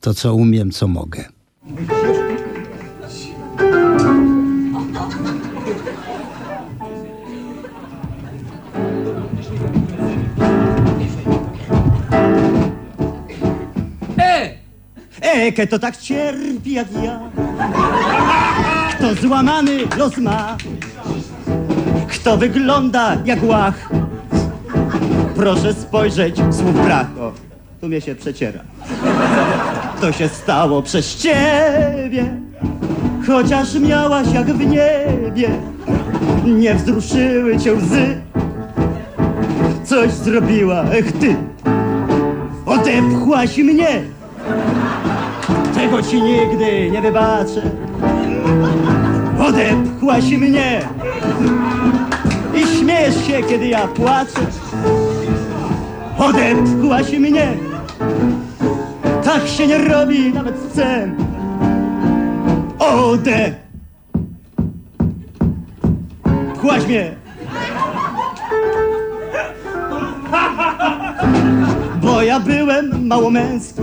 to, 0.00 0.14
co 0.14 0.34
umiem, 0.34 0.70
co 0.70 0.88
mogę. 0.88 1.35
Eke 15.46 15.66
to 15.66 15.78
tak 15.78 15.96
cierpi 15.96 16.72
jak 16.72 16.88
ja. 17.02 17.20
Kto 18.90 19.14
złamany 19.14 19.78
los 19.98 20.16
ma? 20.16 20.56
Kto 22.08 22.36
wygląda 22.36 23.16
jak 23.24 23.42
łach? 23.42 23.88
Proszę 25.36 25.74
spojrzeć, 25.74 26.36
słów 26.36 26.84
brak 26.84 27.06
O, 27.18 27.32
tu 27.80 27.88
mnie 27.88 28.00
się 28.00 28.14
przeciera 28.14 28.60
To 30.00 30.12
się 30.12 30.28
stało 30.28 30.82
przez 30.82 31.16
ciebie 31.16 32.46
Chociaż 33.26 33.74
miałaś 33.74 34.26
jak 34.34 34.46
w 34.46 34.60
niebie. 34.60 35.50
Nie 36.46 36.74
wzruszyły 36.74 37.58
cię 37.58 37.72
łzy. 37.74 38.20
Coś 39.84 40.10
zrobiła, 40.10 40.82
ech 40.82 41.12
ty. 41.12 41.36
Odepchłaś 42.66 43.58
mnie. 43.58 44.02
Tego 45.74 46.02
ci 46.02 46.22
nigdy 46.22 46.90
nie 46.90 47.02
wybaczę. 47.02 47.62
Odepchłaś 49.48 50.30
mnie. 50.30 50.80
I 52.54 52.78
śmiejesz 52.78 53.26
się, 53.26 53.42
kiedy 53.42 53.68
ja 53.68 53.88
płaczę. 53.88 54.40
Odepchłaś 56.18 57.12
mnie, 57.12 57.56
tak 59.26 59.48
się 59.48 59.66
nie 59.66 59.78
robi 59.78 60.32
nawet 60.32 60.58
z 60.58 60.66
psem. 60.72 61.16
Odepchłaś 62.78 63.56
mnie. 66.86 67.14
Bo 72.02 72.22
ja 72.22 72.40
byłem 72.40 73.06
mało 73.06 73.30
męski. 73.30 73.82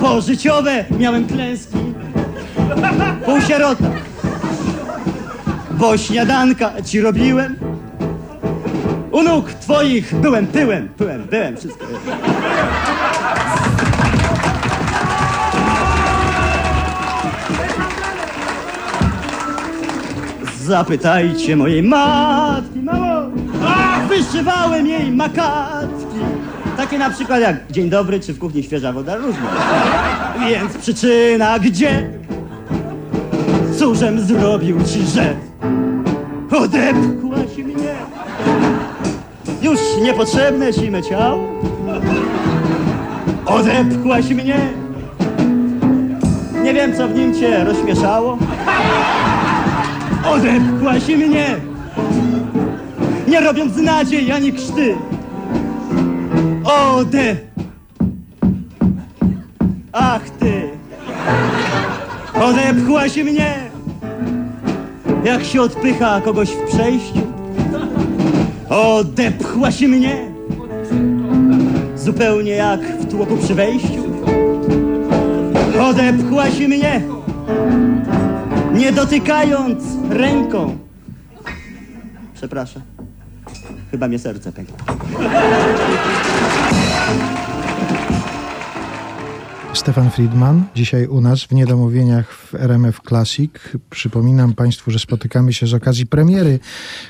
Pożyciowe 0.00 0.84
miałem 0.98 1.26
klęski 1.26 1.78
Pół 3.24 3.40
sierota 3.40 3.84
bo 5.80 5.96
śniadanka 5.98 6.82
ci 6.82 7.00
robiłem. 7.00 7.56
U 9.12 9.22
nóg 9.22 9.52
twoich 9.52 10.14
byłem 10.14 10.46
pyłem, 10.46 10.88
pyłem, 10.88 11.24
byłem, 11.30 11.56
wszystko. 11.56 11.86
Zapytajcie 20.66 21.56
mojej 21.56 21.82
matki, 21.82 22.78
mamo, 22.82 23.30
wyszywałem 24.08 24.86
jej 24.86 25.10
makatki. 25.10 26.18
Takie 26.76 26.98
na 26.98 27.10
przykład 27.10 27.40
jak 27.40 27.56
dzień 27.70 27.90
dobry, 27.90 28.20
czy 28.20 28.32
w 28.32 28.38
kuchni 28.38 28.62
świeża 28.62 28.92
woda, 28.92 29.16
różne. 29.16 29.40
Więc 30.48 30.76
przyczyna 30.78 31.58
gdzie? 31.58 32.10
Cóżem 33.78 34.20
zrobił 34.20 34.76
ci, 34.82 35.02
że 35.06 35.34
odepchłaś 36.58 37.56
mnie? 37.64 37.94
Już 39.62 39.78
niepotrzebne 40.02 40.72
ci 40.74 40.90
me 40.90 41.02
ciało? 41.02 41.48
Odepchłaś 43.46 44.30
mnie? 44.30 44.60
Nie 46.62 46.74
wiem, 46.74 46.96
co 46.96 47.08
w 47.08 47.14
nim 47.14 47.34
cię 47.34 47.64
rozśmieszało. 47.64 48.38
Odepchłaś 50.24 51.08
mnie, 51.08 51.56
nie 53.28 53.40
robiąc 53.40 53.76
nadziei 53.76 54.32
ani 54.32 54.52
krzty. 54.52 54.94
Ode... 56.64 57.36
Ach 59.92 60.30
ty, 60.30 60.62
odepchłaś 62.42 63.16
mnie, 63.16 63.54
jak 65.24 65.44
się 65.44 65.62
odpycha 65.62 66.20
kogoś 66.20 66.48
w 66.50 66.68
przejściu. 66.68 67.20
Odepchłaś 68.68 69.80
mnie, 69.80 70.16
zupełnie 71.96 72.52
jak 72.52 72.80
w 72.80 73.10
tłoku 73.10 73.36
przy 73.36 73.54
wejściu. 73.54 74.02
Odepchłaś 75.80 76.58
mnie, 76.58 77.02
nie 78.80 78.92
dotykając 78.92 79.84
ręką. 80.10 80.78
Przepraszam. 82.34 82.82
Chyba 83.90 84.08
mnie 84.08 84.18
serce 84.18 84.52
pękło. 84.52 84.76
Stefan 89.74 90.10
Friedman, 90.10 90.64
dzisiaj 90.74 91.06
u 91.06 91.20
nas 91.20 91.44
w 91.44 91.52
Niedomówieniach 91.52 92.32
w 92.32 92.54
RMF 92.54 93.00
Classic. 93.08 93.52
Przypominam 93.90 94.54
Państwu, 94.54 94.90
że 94.90 94.98
spotykamy 94.98 95.52
się 95.52 95.66
z 95.66 95.74
okazji 95.74 96.06
premiery 96.06 96.58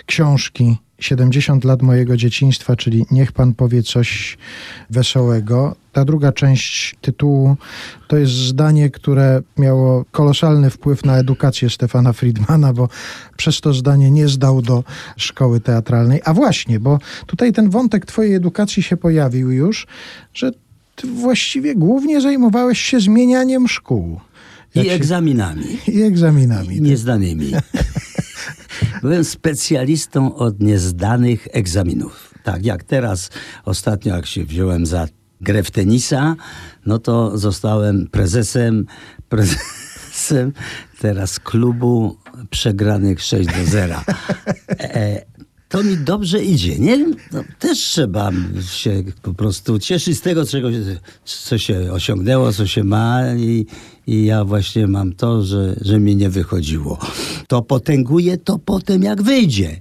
książki 0.07 0.77
70 1.01 1.65
lat 1.65 1.83
mojego 1.83 2.17
dzieciństwa, 2.17 2.77
czyli 2.77 3.07
Niech 3.11 3.33
Pan 3.33 3.55
powie 3.55 3.83
coś 3.83 4.39
wesołego. 4.91 5.77
Ta 5.93 6.05
druga 6.05 6.33
część 6.33 6.97
tytułu 7.01 7.57
to 8.09 8.17
jest 8.17 8.33
zdanie, 8.33 8.91
które 8.91 9.43
miało 9.59 10.05
kolosalny 10.11 10.71
wpływ 10.71 11.05
na 11.05 11.19
edukację 11.19 11.71
Stefana 11.71 12.13
Friedmana, 12.13 12.73
bo 12.73 12.89
przez 13.37 13.61
to 13.61 13.75
zdanie 13.75 14.11
nie 14.11 14.29
zdał 14.29 14.63
do 14.63 14.85
szkoły 15.17 15.61
teatralnej. 15.61 16.21
A 16.25 16.35
właśnie, 16.35 16.81
bo 16.81 16.99
tutaj 17.27 17.53
ten 17.53 17.71
wątek 17.71 18.07
Twojej 18.07 18.35
edukacji 18.35 18.83
się 18.83 18.97
pojawił 18.97 19.51
już, 19.51 19.87
że 20.35 20.53
ty 20.97 21.07
właściwie 21.07 21.75
głównie 21.75 22.21
zajmowałeś 22.21 22.81
się 22.81 23.01
zmienianiem 23.01 23.69
szkół. 23.69 24.21
Jak 24.75 24.87
I 24.87 24.89
się- 24.89 24.95
egzaminami. 24.95 25.65
I 25.89 26.03
egzaminami. 26.03 26.69
tak. 26.69 26.81
Niezdanymi. 26.81 27.51
Byłem 29.03 29.25
specjalistą 29.25 30.35
od 30.35 30.61
niezdanych 30.61 31.49
egzaminów. 31.53 32.35
Tak, 32.45 32.65
jak 32.65 32.85
teraz 32.85 33.31
ostatnio, 33.65 34.17
jak 34.17 34.27
się 34.27 34.45
wziąłem 34.45 34.87
za 34.87 35.09
grę 35.41 35.63
w 35.63 35.71
tenisa, 35.71 36.37
no 36.87 36.99
to 36.99 37.39
zostałem 37.39 38.07
prezesem, 38.07 38.87
prezesem 39.29 40.53
teraz 41.01 41.41
klubu 41.41 42.17
przegranych 42.51 43.23
6 43.23 43.49
do 43.49 43.65
0. 43.65 44.01
E, 44.69 45.25
to 45.71 45.83
mi 45.83 45.97
dobrze 45.97 46.45
idzie, 46.45 46.79
nie? 46.79 47.07
No, 47.33 47.45
też 47.59 47.79
trzeba 47.79 48.31
się 48.71 49.03
po 49.23 49.35
prostu 49.35 49.79
cieszyć 49.79 50.19
z 50.19 50.21
tego, 50.21 50.47
czego, 50.47 50.69
co 51.25 51.59
się 51.59 51.93
osiągnęło, 51.93 52.53
co 52.53 52.67
się 52.67 52.85
ma 52.85 53.35
i, 53.37 53.67
i 54.07 54.25
ja 54.25 54.45
właśnie 54.45 54.87
mam 54.87 55.13
to, 55.13 55.45
że, 55.45 55.77
że 55.81 56.01
mi 56.01 56.17
nie 56.17 56.31
wychodziło. 56.31 56.99
To 57.49 57.63
potęguje 57.63 58.39
to 58.39 58.59
potem, 58.59 59.03
jak 59.03 59.23
wyjdzie. 59.23 59.81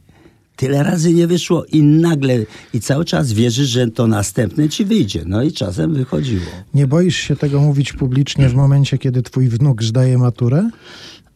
Tyle 0.56 0.84
razy 0.84 1.14
nie 1.14 1.28
wyszło 1.28 1.66
i 1.66 1.84
nagle, 1.84 2.36
i 2.74 2.80
cały 2.80 3.06
czas 3.06 3.34
wierzysz, 3.34 3.70
że 3.70 3.88
to 3.88 4.08
następne 4.08 4.70
ci 4.70 4.86
wyjdzie. 4.86 5.24
No 5.26 5.44
i 5.44 5.52
czasem 5.52 5.94
wychodziło. 5.94 6.52
Nie 6.74 6.88
boisz 6.88 7.18
się 7.18 7.36
tego 7.36 7.62
mówić 7.62 7.94
publicznie 7.94 8.50
w 8.50 8.56
momencie, 8.56 8.98
kiedy 8.98 9.22
twój 9.22 9.48
wnuk 9.48 9.84
zdaje 9.84 10.18
maturę? 10.18 10.70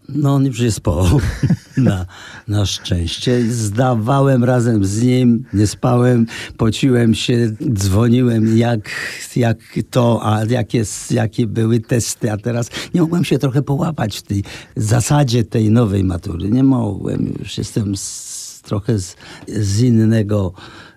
No 0.09 0.35
on 0.35 0.45
już 0.45 0.59
jest 0.59 0.81
po. 0.81 1.07
Na, 1.77 2.05
na 2.47 2.65
szczęście. 2.65 3.41
Zdawałem 3.51 4.43
razem 4.43 4.85
z 4.85 5.01
nim, 5.01 5.45
nie 5.53 5.67
spałem, 5.67 6.25
pociłem 6.57 7.15
się, 7.15 7.51
dzwoniłem 7.73 8.57
jak, 8.57 8.89
jak 9.35 9.57
to, 9.89 10.19
a 10.23 10.45
jakie, 10.45 10.83
jakie 11.11 11.47
były 11.47 11.79
testy, 11.79 12.31
a 12.31 12.37
teraz 12.37 12.69
nie 12.93 13.01
mogłem 13.01 13.25
się 13.25 13.39
trochę 13.39 13.61
połapać 13.61 14.17
w 14.17 14.21
tej 14.21 14.43
zasadzie 14.75 15.43
tej 15.43 15.71
nowej 15.71 16.03
matury. 16.03 16.49
Nie 16.49 16.63
mogłem, 16.63 17.33
już 17.39 17.57
jestem 17.57 17.97
z, 17.97 18.61
trochę 18.63 18.99
z, 18.99 19.15
z 19.47 19.81
innego 19.81 20.53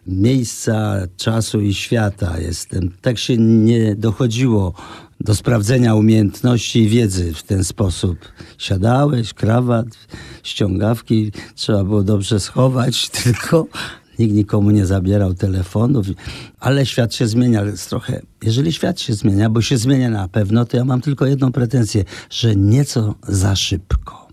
miejsca, 0.07 0.97
czasu 1.17 1.61
i 1.61 1.75
świata 1.75 2.41
jestem. 2.41 2.91
Tak 3.01 3.19
się 3.19 3.37
nie 3.37 3.95
dochodziło 3.95 4.75
do 5.21 5.35
sprawdzenia 5.35 5.95
umiejętności 5.95 6.83
i 6.83 6.89
wiedzy 6.89 7.35
w 7.35 7.43
ten 7.43 7.65
sposób. 7.65 8.19
Siadałeś, 8.59 9.35
krawat, 9.35 9.87
ściągawki, 10.43 11.33
trzeba 11.55 11.85
było 11.85 12.03
dobrze 12.03 12.41
schować, 12.41 13.09
tylko 13.23 13.67
nikt 14.19 14.35
nikomu 14.35 14.71
nie 14.71 14.87
zabierał 14.87 15.35
telefonów. 15.35 16.07
Ale 16.61 16.87
świat 16.87 17.15
się 17.15 17.29
zmienia, 17.29 17.63
trochę. 17.89 18.23
Jeżeli 18.43 18.73
świat 18.73 19.01
się 19.01 19.15
zmienia, 19.15 19.51
bo 19.51 19.63
się 19.63 19.79
zmienia 19.79 20.11
na 20.11 20.29
pewno, 20.29 20.65
to 20.65 20.77
ja 20.77 20.85
mam 20.85 21.01
tylko 21.01 21.27
jedną 21.27 21.53
pretensję, 21.53 22.05
że 22.31 22.57
nieco 22.57 23.15
za 23.29 23.57
szybko. 23.57 24.29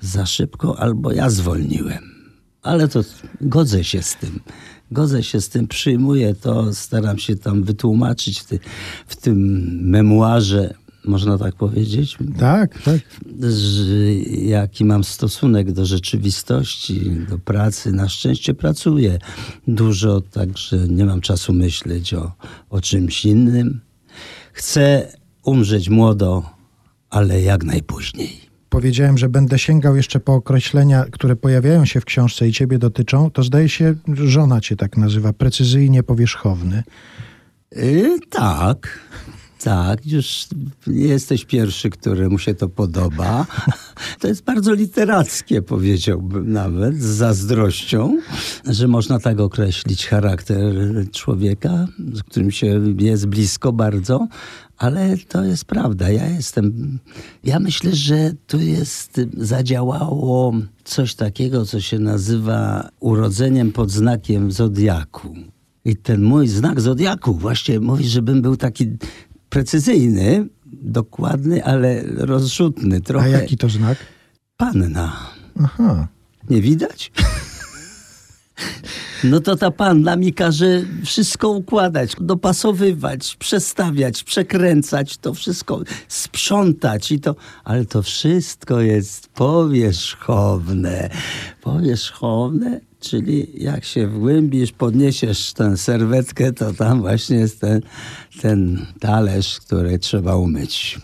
Za 0.00 0.26
szybko 0.26 0.78
albo 0.78 1.12
ja 1.12 1.30
zwolniłem. 1.30 2.14
Ale 2.62 2.88
to 2.88 3.00
godzę 3.40 3.84
się 3.84 4.02
z 4.02 4.16
tym. 4.16 4.40
Godzę 4.94 5.22
się 5.22 5.40
z 5.40 5.48
tym, 5.48 5.66
przyjmuję 5.68 6.34
to, 6.34 6.74
staram 6.74 7.18
się 7.18 7.36
tam 7.36 7.62
wytłumaczyć 7.62 8.40
w, 8.40 8.44
ty, 8.44 8.60
w 9.06 9.16
tym 9.16 9.38
memuarze, 9.90 10.74
można 11.04 11.38
tak 11.38 11.54
powiedzieć, 11.54 12.18
Tak, 12.38 12.82
tak. 12.82 13.00
że 13.40 14.14
jaki 14.42 14.84
mam 14.84 15.04
stosunek 15.04 15.72
do 15.72 15.86
rzeczywistości, 15.86 17.10
do 17.30 17.38
pracy. 17.38 17.92
Na 17.92 18.08
szczęście 18.08 18.54
pracuję 18.54 19.18
dużo, 19.68 20.20
także 20.20 20.88
nie 20.88 21.04
mam 21.04 21.20
czasu 21.20 21.52
myśleć 21.52 22.14
o, 22.14 22.32
o 22.70 22.80
czymś 22.80 23.24
innym. 23.24 23.80
Chcę 24.52 25.12
umrzeć 25.44 25.88
młodo, 25.88 26.42
ale 27.10 27.42
jak 27.42 27.64
najpóźniej. 27.64 28.43
Powiedziałem, 28.74 29.18
że 29.18 29.28
będę 29.28 29.58
sięgał 29.58 29.96
jeszcze 29.96 30.20
po 30.20 30.34
określenia, 30.34 31.04
które 31.12 31.36
pojawiają 31.36 31.84
się 31.84 32.00
w 32.00 32.04
książce 32.04 32.48
i 32.48 32.52
ciebie 32.52 32.78
dotyczą. 32.78 33.30
To 33.30 33.42
zdaje 33.42 33.68
się, 33.68 33.94
żona 34.14 34.60
cię 34.60 34.76
tak 34.76 34.96
nazywa, 34.96 35.32
precyzyjnie 35.32 36.02
powierzchowny. 36.02 36.82
Y, 37.76 38.18
tak. 38.30 38.98
Tak, 39.62 40.06
już 40.06 40.46
nie 40.86 41.04
jesteś 41.04 41.44
pierwszy, 41.44 41.90
któremu 41.90 42.38
się 42.38 42.54
to 42.54 42.68
podoba. 42.68 43.46
To 44.20 44.28
jest 44.28 44.44
bardzo 44.44 44.72
literackie, 44.72 45.62
powiedziałbym 45.62 46.52
nawet, 46.52 47.02
z 47.02 47.04
zazdrością, 47.04 48.18
że 48.66 48.88
można 48.88 49.18
tak 49.18 49.40
określić 49.40 50.06
charakter 50.06 50.72
człowieka, 51.12 51.86
z 52.12 52.22
którym 52.22 52.50
się 52.50 52.80
jest 52.98 53.26
blisko 53.26 53.72
bardzo, 53.72 54.28
ale 54.76 55.16
to 55.28 55.44
jest 55.44 55.64
prawda. 55.64 56.10
Ja 56.10 56.26
jestem. 56.26 56.98
Ja 57.44 57.60
myślę, 57.60 57.94
że 57.94 58.32
tu 58.46 58.60
jest, 58.60 59.20
zadziałało 59.36 60.52
coś 60.84 61.14
takiego, 61.14 61.66
co 61.66 61.80
się 61.80 61.98
nazywa 61.98 62.88
urodzeniem 63.00 63.72
pod 63.72 63.90
znakiem 63.90 64.52
zodiaku. 64.52 65.34
I 65.84 65.96
ten 65.96 66.22
mój 66.22 66.48
znak 66.48 66.80
zodiaku 66.80 67.34
właśnie 67.34 67.80
mówi, 67.80 68.08
żebym 68.08 68.42
był 68.42 68.56
taki 68.56 68.86
precyzyjny, 69.48 70.48
dokładny, 70.66 71.64
ale 71.64 72.02
rozrzutny. 72.02 72.96
A 72.96 73.00
Trochę 73.00 73.30
jaki 73.30 73.56
to 73.56 73.68
znak? 73.68 73.98
panna. 74.56 75.16
Aha. 75.62 76.08
Nie 76.50 76.60
widać? 76.62 77.12
No 79.24 79.40
to 79.40 79.56
ta 79.56 79.70
panna 79.70 80.16
mi 80.16 80.32
każe 80.32 80.82
wszystko 81.04 81.48
układać, 81.48 82.16
dopasowywać, 82.20 83.36
przestawiać, 83.36 84.24
przekręcać, 84.24 85.18
to 85.18 85.34
wszystko 85.34 85.80
sprzątać 86.08 87.12
i 87.12 87.20
to, 87.20 87.36
ale 87.64 87.84
to 87.84 88.02
wszystko 88.02 88.80
jest 88.80 89.28
powierzchowne. 89.28 91.10
Powierzchowne, 91.62 92.80
czyli 93.00 93.46
jak 93.54 93.84
się 93.84 94.08
wgłębisz, 94.08 94.72
podniesiesz 94.72 95.52
tę 95.52 95.76
serwetkę, 95.76 96.52
to 96.52 96.72
tam 96.72 97.00
właśnie 97.00 97.36
jest 97.36 97.60
ten, 97.60 97.80
ten 98.40 98.86
talerz, 99.00 99.60
który 99.60 99.98
trzeba 99.98 100.36
umyć. 100.36 100.98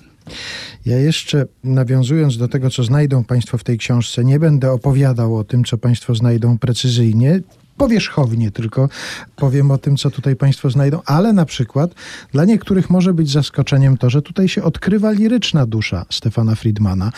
Ja 0.86 0.98
jeszcze 0.98 1.46
nawiązując 1.64 2.36
do 2.36 2.48
tego, 2.48 2.70
co 2.70 2.84
znajdą 2.84 3.24
Państwo 3.24 3.58
w 3.58 3.64
tej 3.64 3.78
książce, 3.78 4.24
nie 4.24 4.38
będę 4.38 4.72
opowiadał 4.72 5.36
o 5.36 5.44
tym, 5.44 5.64
co 5.64 5.78
Państwo 5.78 6.14
znajdą 6.14 6.58
precyzyjnie. 6.58 7.40
Powierzchownie 7.80 8.50
tylko 8.50 8.88
powiem 9.36 9.70
o 9.70 9.78
tym, 9.78 9.96
co 9.96 10.10
tutaj 10.10 10.36
Państwo 10.36 10.70
znajdą, 10.70 11.00
ale 11.06 11.32
na 11.32 11.44
przykład 11.44 11.94
dla 12.32 12.44
niektórych 12.44 12.90
może 12.90 13.14
być 13.14 13.30
zaskoczeniem 13.30 13.96
to, 13.96 14.10
że 14.10 14.22
tutaj 14.22 14.48
się 14.48 14.62
odkrywa 14.62 15.10
liryczna 15.10 15.66
dusza 15.66 16.06
Stefana 16.10 16.54
Friedmana. 16.54 17.12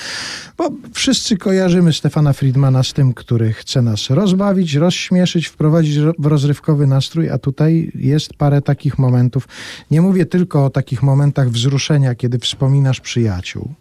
Bo 0.59 0.71
wszyscy 0.93 1.37
kojarzymy 1.37 1.93
Stefana 1.93 2.33
Friedmana 2.33 2.83
z 2.83 2.93
tym, 2.93 3.15
który 3.15 3.53
chce 3.53 3.83
nas 3.83 4.11
rozbawić, 4.11 4.75
rozśmieszyć, 4.75 5.47
wprowadzić 5.47 5.97
ro- 5.97 6.13
w 6.19 6.27
rozrywkowy 6.27 6.87
nastrój, 6.87 7.31
a 7.31 7.39
tutaj 7.39 7.93
jest 7.95 8.35
parę 8.35 8.63
takich 8.63 8.99
momentów. 8.99 9.49
Nie 9.91 10.01
mówię 10.01 10.27
tylko 10.27 10.65
o 10.65 10.71
takich 10.71 11.03
momentach 11.03 11.51
wzruszenia, 11.51 12.15
kiedy 12.15 12.39
wspominasz 12.39 13.01
przyjaciół. 13.01 13.75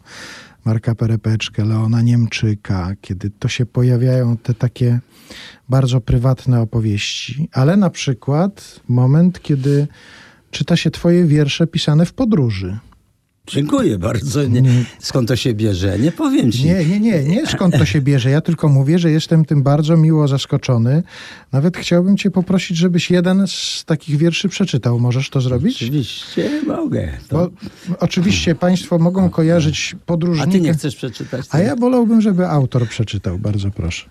Marka 0.65 0.95
Perepeczkę, 0.95 1.65
Leona 1.65 2.01
Niemczyka, 2.01 2.91
kiedy 3.01 3.29
to 3.29 3.47
się 3.47 3.65
pojawiają 3.65 4.37
te 4.37 4.53
takie 4.53 4.99
bardzo 5.69 6.01
prywatne 6.01 6.61
opowieści, 6.61 7.49
ale 7.53 7.77
na 7.77 7.89
przykład 7.89 8.79
moment, 8.87 9.41
kiedy 9.41 9.87
czyta 10.51 10.75
się 10.75 10.91
twoje 10.91 11.25
wiersze 11.25 11.67
pisane 11.67 12.05
w 12.05 12.13
podróży. 12.13 12.79
Dziękuję 13.47 13.97
bardzo. 13.97 14.43
Nie, 14.43 14.61
skąd 14.99 15.27
to 15.27 15.35
się 15.35 15.53
bierze? 15.53 15.99
Nie 15.99 16.11
powiem 16.11 16.51
ci. 16.51 16.65
Nie, 16.65 16.85
nie, 16.85 16.99
nie, 16.99 17.23
nie 17.23 17.47
skąd 17.47 17.77
to 17.77 17.85
się 17.85 18.01
bierze. 18.01 18.29
Ja 18.29 18.41
tylko 18.41 18.67
mówię, 18.69 18.99
że 18.99 19.11
jestem 19.11 19.45
tym 19.45 19.63
bardzo 19.63 19.97
miło 19.97 20.27
zaskoczony. 20.27 21.03
Nawet 21.51 21.77
chciałbym 21.77 22.17
cię 22.17 22.31
poprosić, 22.31 22.77
żebyś 22.77 23.11
jeden 23.11 23.47
z 23.47 23.83
takich 23.85 24.17
wierszy 24.17 24.49
przeczytał. 24.49 24.99
Możesz 24.99 25.29
to 25.29 25.41
zrobić? 25.41 25.75
Oczywiście 25.75 26.49
mogę. 26.67 27.09
To... 27.27 27.35
Bo 27.37 27.49
oczywiście 27.99 28.55
państwo 28.55 28.97
mogą 28.97 29.29
kojarzyć 29.29 29.95
A 30.01 30.05
podróżnika. 30.05 30.51
ty 30.51 30.61
nie 30.61 30.73
chcesz 30.73 30.95
przeczytać? 30.95 31.45
A 31.49 31.59
ja 31.59 31.75
wolałbym, 31.75 32.21
żeby 32.21 32.47
autor 32.47 32.87
przeczytał, 32.87 33.39
bardzo 33.39 33.71
proszę. 33.71 34.09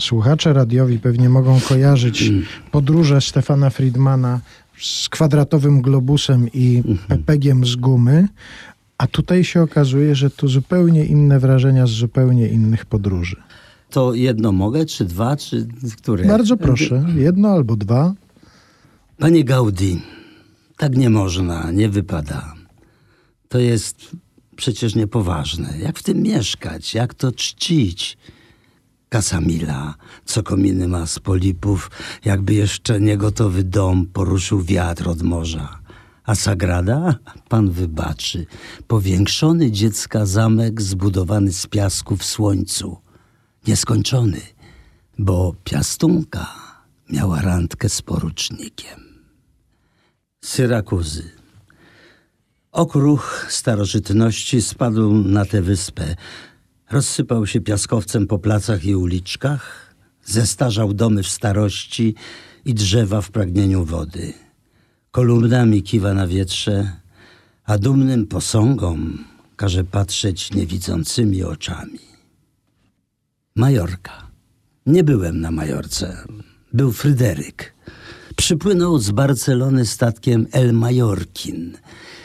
Słuchacze 0.00 0.52
radiowi 0.52 0.98
pewnie 0.98 1.28
mogą 1.28 1.60
kojarzyć 1.60 2.32
podróże 2.72 3.20
Stefana 3.20 3.70
Friedmana 3.70 4.40
z 4.80 5.08
kwadratowym 5.08 5.82
globusem 5.82 6.48
i 6.54 6.82
pepegiem 7.08 7.66
z 7.66 7.76
gumy, 7.76 8.28
a 8.98 9.06
tutaj 9.06 9.44
się 9.44 9.62
okazuje, 9.62 10.14
że 10.14 10.30
tu 10.30 10.48
zupełnie 10.48 11.04
inne 11.04 11.40
wrażenia 11.40 11.86
z 11.86 11.90
zupełnie 11.90 12.48
innych 12.48 12.86
podróży. 12.86 13.36
To 13.90 14.14
jedno 14.14 14.52
mogę, 14.52 14.86
czy 14.86 15.04
dwa, 15.04 15.36
czy 15.36 15.66
które? 15.96 16.24
Bardzo 16.24 16.56
proszę, 16.56 17.06
jedno 17.14 17.48
albo 17.48 17.76
dwa. 17.76 18.14
Panie 19.18 19.44
Gaudi, 19.44 19.96
tak 20.76 20.96
nie 20.96 21.10
można, 21.10 21.70
nie 21.72 21.88
wypada. 21.88 22.54
To 23.48 23.58
jest 23.58 24.10
przecież 24.56 24.94
niepoważne. 24.94 25.78
Jak 25.78 25.98
w 25.98 26.02
tym 26.02 26.22
mieszkać? 26.22 26.94
Jak 26.94 27.14
to 27.14 27.32
czcić? 27.32 28.18
Kasamila, 29.10 29.94
co 30.24 30.42
kominy 30.42 30.88
ma 30.88 31.06
z 31.06 31.18
polipów, 31.18 31.90
jakby 32.24 32.54
jeszcze 32.54 33.00
niegotowy 33.00 33.64
dom 33.64 34.06
poruszył 34.06 34.62
wiatr 34.62 35.08
od 35.08 35.22
morza. 35.22 35.80
A 36.24 36.34
Sagrada, 36.34 37.14
pan 37.48 37.70
wybaczy, 37.70 38.46
powiększony 38.86 39.70
dziecka 39.70 40.26
zamek 40.26 40.82
zbudowany 40.82 41.52
z 41.52 41.66
piasku 41.66 42.16
w 42.16 42.24
słońcu. 42.24 42.98
Nieskończony, 43.66 44.40
bo 45.18 45.54
piastunka 45.64 46.46
miała 47.10 47.40
randkę 47.40 47.88
z 47.88 48.02
porucznikiem. 48.02 49.00
Syrakuzy. 50.44 51.30
Okruch 52.72 53.46
starożytności 53.48 54.62
spadł 54.62 55.14
na 55.14 55.44
tę 55.44 55.62
wyspę. 55.62 56.16
Rozsypał 56.90 57.46
się 57.46 57.60
piaskowcem 57.60 58.26
po 58.26 58.38
placach 58.38 58.84
i 58.84 58.96
uliczkach, 58.96 59.94
zestarzał 60.24 60.94
domy 60.94 61.22
w 61.22 61.28
starości 61.28 62.14
i 62.64 62.74
drzewa 62.74 63.20
w 63.20 63.30
pragnieniu 63.30 63.84
wody. 63.84 64.32
Kolumnami 65.10 65.82
kiwa 65.82 66.14
na 66.14 66.26
wietrze, 66.26 66.92
a 67.64 67.78
dumnym 67.78 68.26
posągom 68.26 69.24
każe 69.56 69.84
patrzeć 69.84 70.52
niewidzącymi 70.52 71.42
oczami. 71.42 72.00
Majorka. 73.56 74.30
Nie 74.86 75.04
byłem 75.04 75.40
na 75.40 75.50
Majorce. 75.50 76.24
Był 76.72 76.92
Fryderyk. 76.92 77.74
Przypłynął 78.36 78.98
z 78.98 79.10
Barcelony 79.10 79.86
statkiem 79.86 80.46
El 80.52 80.72
Majorkin. 80.72 81.76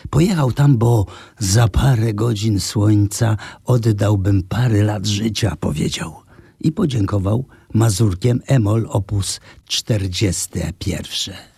Pojechał 0.10 0.52
tam, 0.52 0.78
bo 0.78 1.06
za 1.40 1.68
parę 1.68 2.14
godzin 2.14 2.60
słońca 2.60 3.38
oddałbym 3.66 4.44
parę 4.44 4.84
lat 4.84 5.06
życia, 5.06 5.56
powiedział. 5.60 6.16
I 6.62 6.72
podziękował 6.72 7.46
mazurkiem 7.74 8.42
Emol 8.48 8.88
opus 8.90 9.40
41. 9.66 11.55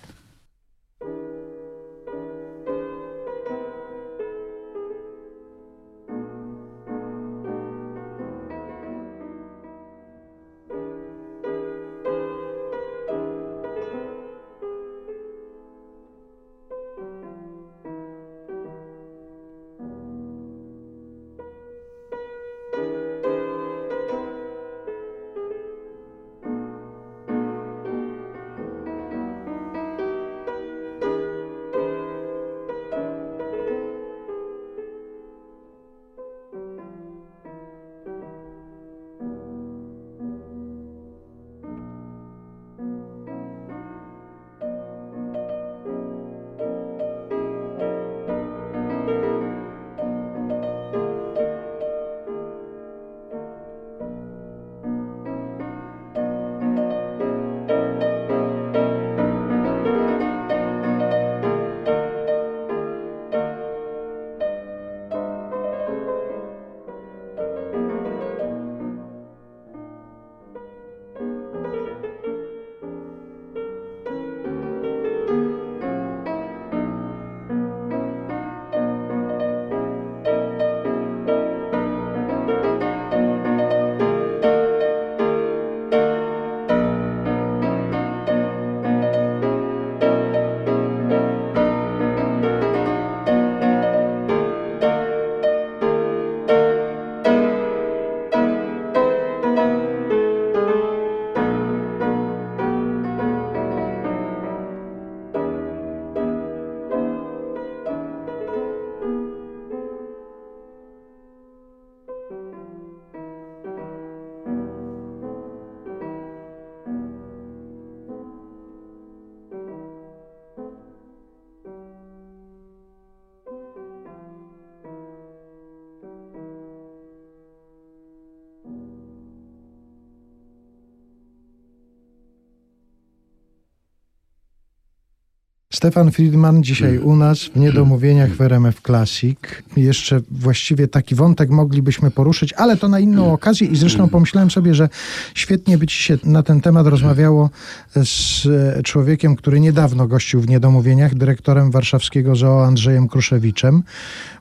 Stefan 135.78 136.12
Friedman 136.12 136.64
dzisiaj 136.64 136.98
u 136.98 137.16
nas 137.16 137.44
w 137.44 137.56
Niedomówieniach 137.56 138.32
w 138.32 138.42
RMF 138.42 138.82
Classic. 138.82 139.40
Jeszcze 139.76 140.22
właściwie 140.32 140.88
taki 140.88 141.16
wątek 141.16 141.50
moglibyśmy 141.50 142.12
poruszyć, 142.12 142.54
ale 142.54 142.78
to 142.78 142.88
na 142.88 143.00
inną 143.00 143.34
okazję 143.34 143.68
i 143.68 143.76
zresztą 143.76 144.10
pomyślałem 144.10 144.52
sobie, 144.52 144.76
że 144.76 144.90
świetnie 145.36 145.78
by 145.78 145.88
ci 145.88 146.04
się 146.04 146.18
na 146.24 146.44
ten 146.44 146.62
temat 146.62 146.88
rozmawiało 146.88 147.50
z 147.96 148.46
e, 148.46 148.84
człowiekiem, 148.84 149.36
który 149.36 149.60
niedawno 149.60 150.08
gościł 150.08 150.42
w 150.42 150.50
Niedomówieniach, 150.50 151.16
dyrektorem 151.16 151.72
warszawskiego 151.72 152.36
zoo 152.36 152.66
Andrzejem 152.66 153.08
Kruszewiczem, 153.08 153.84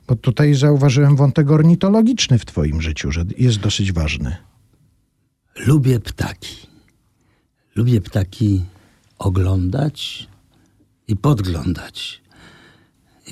bo 0.07 0.15
tutaj 0.15 0.53
zauważyłem 0.53 1.15
wątek 1.15 1.51
ornitologiczny 1.51 2.39
w 2.39 2.45
twoim 2.45 2.81
życiu, 2.81 3.11
że 3.11 3.25
jest 3.37 3.57
dosyć 3.57 3.91
ważny. 3.91 4.35
Lubię 5.65 5.99
ptaki. 5.99 6.67
Lubię 7.75 8.01
ptaki 8.01 8.65
oglądać 9.19 10.27
i 11.07 11.15
podglądać. 11.15 12.21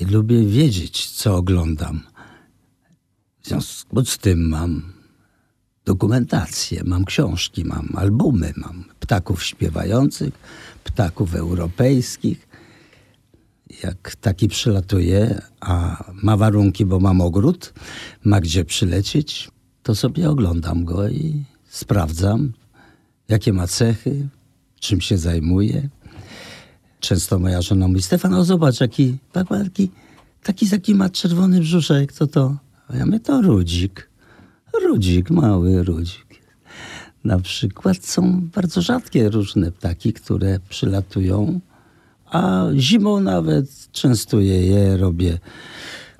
I 0.00 0.04
lubię 0.04 0.44
wiedzieć, 0.44 1.10
co 1.10 1.36
oglądam. 1.36 2.00
W 3.42 3.48
związku 3.48 4.04
z 4.04 4.18
tym 4.18 4.48
mam 4.48 4.92
dokumentację, 5.84 6.82
mam 6.84 7.04
książki, 7.04 7.64
mam 7.64 7.88
albumy, 7.94 8.52
mam 8.56 8.84
ptaków 9.00 9.44
śpiewających, 9.44 10.34
ptaków 10.84 11.34
europejskich. 11.34 12.48
Jak 13.82 14.16
taki 14.16 14.48
przylatuje, 14.48 15.42
a 15.60 16.04
ma 16.22 16.36
warunki, 16.36 16.86
bo 16.86 17.00
mam 17.00 17.20
ogród, 17.20 17.74
ma 18.24 18.40
gdzie 18.40 18.64
przylecieć, 18.64 19.50
to 19.82 19.94
sobie 19.94 20.30
oglądam 20.30 20.84
go 20.84 21.08
i 21.08 21.44
sprawdzam, 21.68 22.52
jakie 23.28 23.52
ma 23.52 23.66
cechy, 23.66 24.28
czym 24.80 25.00
się 25.00 25.18
zajmuje. 25.18 25.88
Często 27.00 27.38
moja 27.38 27.62
żona 27.62 27.88
mówi, 27.88 28.02
Stefan, 28.02 28.34
o 28.34 28.44
zobacz, 28.44 28.80
jaki, 28.80 29.16
taki, 29.32 29.90
taki, 30.42 30.70
taki 30.70 30.94
ma 30.94 31.10
czerwony 31.10 31.60
brzuszek, 31.60 32.12
co 32.12 32.26
to? 32.26 32.56
A 32.88 32.96
ja 32.96 33.06
mówię, 33.06 33.20
to 33.20 33.42
rudzik. 33.42 34.10
Rudzik, 34.82 35.30
mały 35.30 35.82
rudzik. 35.82 36.26
Na 37.24 37.38
przykład 37.38 38.06
są 38.06 38.48
bardzo 38.54 38.82
rzadkie 38.82 39.28
różne 39.28 39.72
ptaki, 39.72 40.12
które 40.12 40.60
przylatują, 40.68 41.60
a 42.26 42.66
zimą 42.76 43.20
nawet 43.20 43.92
częstuję 43.92 44.66
je, 44.66 44.96
robię 44.96 45.38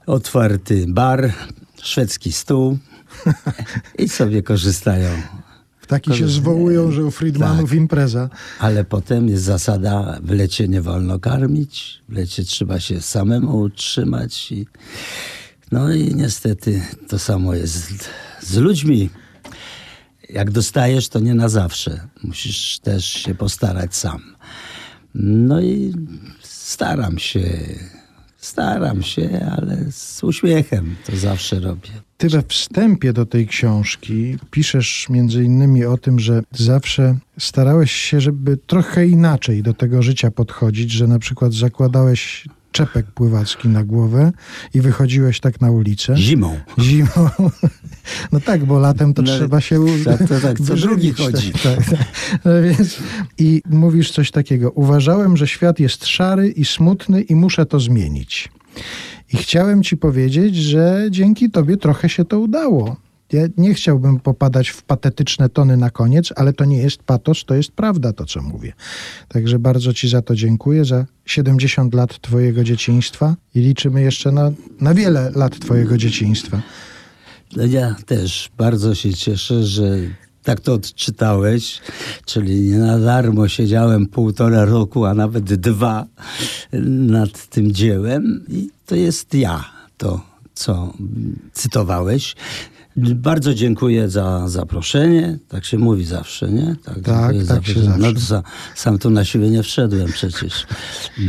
otwarty 0.06 0.84
bar, 0.88 1.32
szwedzki 1.82 2.32
stół 2.32 2.78
i 3.98 4.08
sobie 4.08 4.42
korzystają. 4.42 5.10
Ptaki 5.86 6.14
się 6.14 6.28
zwołują, 6.28 6.92
że 6.92 7.04
u 7.04 7.10
Friedmanów 7.10 7.74
impreza. 7.74 8.30
Ale 8.58 8.84
potem 8.84 9.28
jest 9.28 9.42
zasada, 9.42 10.18
w 10.22 10.30
lecie 10.30 10.68
nie 10.68 10.82
wolno 10.82 11.18
karmić, 11.18 12.02
w 12.08 12.12
lecie 12.12 12.44
trzeba 12.44 12.80
się 12.80 13.00
samemu 13.00 13.60
utrzymać. 13.60 14.52
I, 14.52 14.66
no 15.72 15.92
i 15.92 16.14
niestety 16.14 16.82
to 17.08 17.18
samo 17.18 17.54
jest 17.54 18.10
z 18.40 18.56
ludźmi. 18.56 19.10
Jak 20.30 20.50
dostajesz, 20.50 21.08
to 21.08 21.20
nie 21.20 21.34
na 21.34 21.48
zawsze. 21.48 22.00
Musisz 22.22 22.78
też 22.78 23.04
się 23.04 23.34
postarać 23.34 23.96
sam. 23.96 24.36
No 25.14 25.60
i 25.60 25.94
staram 26.42 27.18
się, 27.18 27.44
staram 28.38 29.02
się, 29.02 29.50
ale 29.58 29.76
z 29.90 30.24
uśmiechem 30.24 30.96
to 31.06 31.16
zawsze 31.16 31.60
robię. 31.60 31.90
Ty 32.16 32.28
we 32.28 32.42
wstępie 32.48 33.12
do 33.12 33.26
tej 33.26 33.46
książki 33.46 34.36
piszesz 34.50 35.06
między 35.10 35.44
innymi 35.44 35.84
o 35.84 35.98
tym, 35.98 36.18
że 36.18 36.42
zawsze 36.52 37.16
starałeś 37.38 37.92
się, 37.92 38.20
żeby 38.20 38.56
trochę 38.56 39.06
inaczej 39.06 39.62
do 39.62 39.74
tego 39.74 40.02
życia 40.02 40.30
podchodzić, 40.30 40.90
że 40.90 41.06
na 41.06 41.18
przykład 41.18 41.54
zakładałeś 41.54 42.48
czepek 42.72 43.06
pływacki 43.06 43.68
na 43.68 43.84
głowę 43.84 44.32
i 44.74 44.80
wychodziłeś 44.80 45.40
tak 45.40 45.60
na 45.60 45.70
ulicę. 45.70 46.16
Zimą. 46.16 46.60
Zimą. 46.78 47.08
No 48.32 48.40
tak, 48.40 48.64
bo 48.64 48.78
latem 48.78 49.14
to 49.14 49.22
No, 49.22 49.36
trzeba 49.36 49.60
się 49.60 49.84
tak, 50.04 50.28
to 50.28 50.40
tak, 50.40 50.60
co 50.60 50.74
drugi 50.74 51.12
chodzi. 51.12 51.52
Tak, 51.52 51.62
tak, 51.76 51.90
tak. 51.90 52.08
No 52.44 52.62
więc, 52.62 52.98
I 53.38 53.62
mówisz 53.70 54.10
coś 54.10 54.30
takiego. 54.30 54.70
Uważałem, 54.70 55.36
że 55.36 55.48
świat 55.48 55.80
jest 55.80 56.06
szary 56.06 56.48
i 56.48 56.64
smutny 56.64 57.22
i 57.22 57.34
muszę 57.34 57.66
to 57.66 57.80
zmienić. 57.80 58.48
I 59.32 59.36
chciałem 59.36 59.82
ci 59.82 59.96
powiedzieć, 59.96 60.56
że 60.56 61.06
dzięki 61.10 61.50
tobie 61.50 61.76
trochę 61.76 62.08
się 62.08 62.24
to 62.24 62.40
udało. 62.40 62.96
Ja 63.32 63.42
nie 63.56 63.74
chciałbym 63.74 64.20
popadać 64.20 64.68
w 64.68 64.82
patetyczne 64.82 65.48
tony 65.48 65.76
na 65.76 65.90
koniec, 65.90 66.32
ale 66.36 66.52
to 66.52 66.64
nie 66.64 66.78
jest 66.78 67.02
patos, 67.02 67.44
to 67.44 67.54
jest 67.54 67.72
prawda 67.72 68.12
to, 68.12 68.24
co 68.24 68.42
mówię. 68.42 68.72
Także 69.28 69.58
bardzo 69.58 69.92
ci 69.92 70.08
za 70.08 70.22
to 70.22 70.34
dziękuję, 70.34 70.84
za 70.84 71.06
70 71.24 71.94
lat 71.94 72.20
twojego 72.20 72.64
dzieciństwa 72.64 73.36
i 73.54 73.60
liczymy 73.60 74.02
jeszcze 74.02 74.32
na, 74.32 74.52
na 74.80 74.94
wiele 74.94 75.30
lat 75.34 75.58
twojego 75.58 75.98
dzieciństwa. 75.98 76.62
Ja 77.56 77.96
też 78.06 78.50
bardzo 78.56 78.94
się 78.94 79.14
cieszę, 79.14 79.64
że 79.64 79.98
tak 80.42 80.60
to 80.60 80.74
odczytałeś, 80.74 81.80
czyli 82.24 82.60
nie 82.60 82.78
na 82.78 82.98
darmo 82.98 83.48
siedziałem 83.48 84.06
półtora 84.06 84.64
roku, 84.64 85.04
a 85.04 85.14
nawet 85.14 85.44
dwa 85.44 86.06
nad 87.08 87.46
tym 87.46 87.72
dziełem 87.72 88.44
i 88.48 88.75
to 88.86 88.94
jest 88.94 89.34
ja, 89.34 89.64
to 89.96 90.20
co 90.54 90.92
cytowałeś. 91.52 92.34
Bardzo 93.14 93.54
dziękuję 93.54 94.10
za 94.10 94.48
zaproszenie. 94.48 95.38
Tak 95.48 95.64
się 95.64 95.78
mówi 95.78 96.04
zawsze, 96.04 96.50
nie? 96.52 96.76
Tak, 96.84 97.44
za 97.44 97.54
tak 97.54 97.66
się. 97.66 97.80
No 97.80 97.84
zawsze. 97.84 98.14
to 98.14 98.20
sa, 98.20 98.42
sam 98.74 98.98
tu 98.98 99.10
na 99.10 99.24
siebie 99.24 99.50
nie 99.50 99.62
wszedłem 99.62 100.12
przecież. 100.12 100.66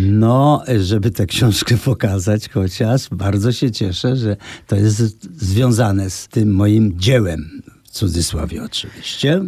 No, 0.01 0.64
żeby 0.80 1.12
tę 1.12 1.26
książkę 1.26 1.78
pokazać 1.78 2.49
chociaż, 2.49 3.10
bardzo 3.12 3.51
się 3.51 3.72
cieszę, 3.72 4.16
że 4.16 4.38
to 4.68 4.76
jest 4.76 5.28
związane 5.41 6.10
z 6.10 6.28
tym 6.28 6.53
moim 6.53 6.99
dziełem, 6.99 7.62
w 7.84 7.89
cudzysłowie 7.89 8.64
oczywiście. 8.64 9.41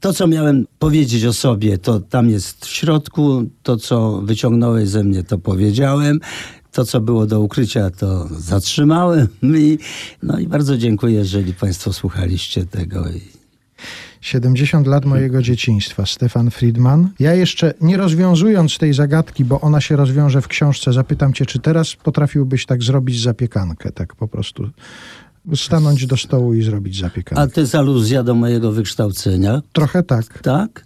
To, 0.00 0.12
co 0.12 0.26
miałem 0.26 0.66
powiedzieć 0.78 1.24
o 1.24 1.32
sobie, 1.32 1.78
to 1.78 2.00
tam 2.00 2.30
jest 2.30 2.66
w 2.66 2.68
środku. 2.68 3.44
To, 3.62 3.76
co 3.76 4.22
wyciągnąłeś 4.22 4.88
ze 4.88 5.04
mnie, 5.04 5.24
to 5.24 5.38
powiedziałem. 5.38 6.20
To, 6.72 6.84
co 6.84 7.00
było 7.00 7.26
do 7.26 7.40
ukrycia, 7.40 7.90
to 7.90 8.28
zatrzymałem. 8.38 9.28
I, 9.58 9.78
no 10.22 10.38
i 10.38 10.46
bardzo 10.46 10.78
dziękuję, 10.78 11.14
jeżeli 11.14 11.54
Państwo 11.54 11.92
słuchaliście 11.92 12.66
tego. 12.66 13.08
I 13.08 13.40
70 14.20 14.86
lat 14.86 15.04
mojego 15.04 15.42
dzieciństwa, 15.42 16.06
Stefan 16.06 16.50
Friedman. 16.50 17.08
Ja 17.18 17.34
jeszcze 17.34 17.74
nie 17.80 17.96
rozwiązując 17.96 18.78
tej 18.78 18.94
zagadki, 18.94 19.44
bo 19.44 19.60
ona 19.60 19.80
się 19.80 19.96
rozwiąże 19.96 20.42
w 20.42 20.48
książce, 20.48 20.92
zapytam 20.92 21.32
cię, 21.32 21.46
czy 21.46 21.58
teraz 21.58 21.94
potrafiłbyś 21.94 22.66
tak 22.66 22.82
zrobić 22.82 23.22
zapiekankę, 23.22 23.92
tak 23.92 24.14
po 24.14 24.28
prostu 24.28 24.70
stanąć 25.54 26.06
do 26.06 26.16
stołu 26.16 26.54
i 26.54 26.62
zrobić 26.62 26.98
zapiekankę. 26.98 27.42
A 27.42 27.46
to 27.46 27.60
jest 27.60 27.74
aluzja 27.74 28.22
do 28.22 28.34
mojego 28.34 28.72
wykształcenia, 28.72 29.62
Trochę 29.72 30.02
tak. 30.02 30.42
tak? 30.42 30.84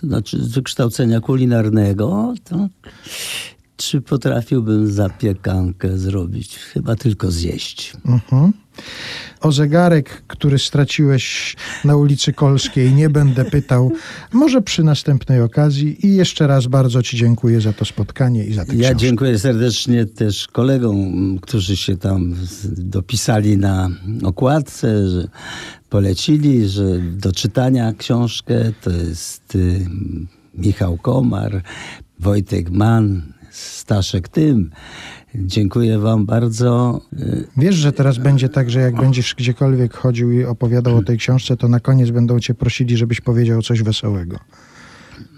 To 0.00 0.06
Znaczy 0.06 0.44
z 0.44 0.48
wykształcenia 0.48 1.20
kulinarnego, 1.20 2.34
to 2.44 2.68
czy 3.76 4.00
potrafiłbym 4.00 4.92
zapiekankę 4.92 5.98
zrobić? 5.98 6.58
Chyba 6.58 6.96
tylko 6.96 7.30
zjeść. 7.30 7.92
Mhm. 8.06 8.52
O 9.40 9.52
zegarek, 9.52 10.22
który 10.26 10.58
straciłeś 10.58 11.56
na 11.84 11.96
ulicy 11.96 12.32
Kolskiej, 12.32 12.92
nie 12.92 13.10
będę 13.10 13.44
pytał. 13.44 13.92
Może 14.32 14.62
przy 14.62 14.82
następnej 14.82 15.40
okazji. 15.40 16.06
I 16.06 16.16
jeszcze 16.16 16.46
raz 16.46 16.66
bardzo 16.66 17.02
Ci 17.02 17.16
dziękuję 17.16 17.60
za 17.60 17.72
to 17.72 17.84
spotkanie 17.84 18.44
i 18.44 18.54
za 18.54 18.64
tę 18.64 18.72
Ja 18.76 18.80
książkę. 18.80 18.96
dziękuję 18.96 19.38
serdecznie 19.38 20.06
też 20.06 20.48
kolegom, 20.48 21.38
którzy 21.38 21.76
się 21.76 21.96
tam 21.96 22.34
dopisali 22.64 23.56
na 23.56 23.88
okładce, 24.24 25.08
że 25.08 25.28
polecili, 25.90 26.68
że 26.68 26.98
do 26.98 27.32
czytania 27.32 27.92
książkę 27.92 28.72
to 28.82 28.90
jest 28.90 29.54
y, 29.54 29.86
Michał 30.54 30.96
Komar, 30.98 31.62
Wojtek 32.20 32.70
Mann, 32.70 33.33
Staszek 33.54 34.28
Tym. 34.28 34.70
Dziękuję 35.34 35.98
wam 35.98 36.26
bardzo. 36.26 37.00
Wiesz, 37.56 37.74
że 37.74 37.92
teraz 37.92 38.18
będzie 38.18 38.48
tak, 38.48 38.70
że 38.70 38.80
jak 38.80 38.96
będziesz 38.96 39.34
gdziekolwiek 39.34 39.94
chodził 39.94 40.32
i 40.32 40.44
opowiadał 40.44 40.96
o 40.96 41.02
tej 41.02 41.18
książce, 41.18 41.56
to 41.56 41.68
na 41.68 41.80
koniec 41.80 42.10
będą 42.10 42.40
Cię 42.40 42.54
prosili, 42.54 42.96
żebyś 42.96 43.20
powiedział 43.20 43.62
coś 43.62 43.82
wesołego. 43.82 44.38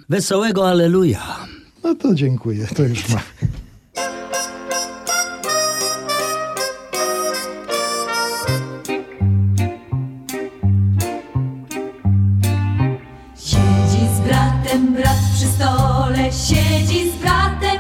Wesołego 0.09 0.69
Aleluja! 0.69 1.23
No 1.85 1.95
to 1.95 2.15
dziękuję, 2.15 2.67
to 2.77 2.83
już 2.83 3.09
ma. 3.09 3.21
Siedzi 13.37 14.07
z 14.17 14.21
bratem 14.27 14.95
brat 14.95 15.19
przy 15.35 15.47
stole, 15.47 16.33
siedzi 16.33 17.11
z 17.11 17.15
bratem 17.23 17.76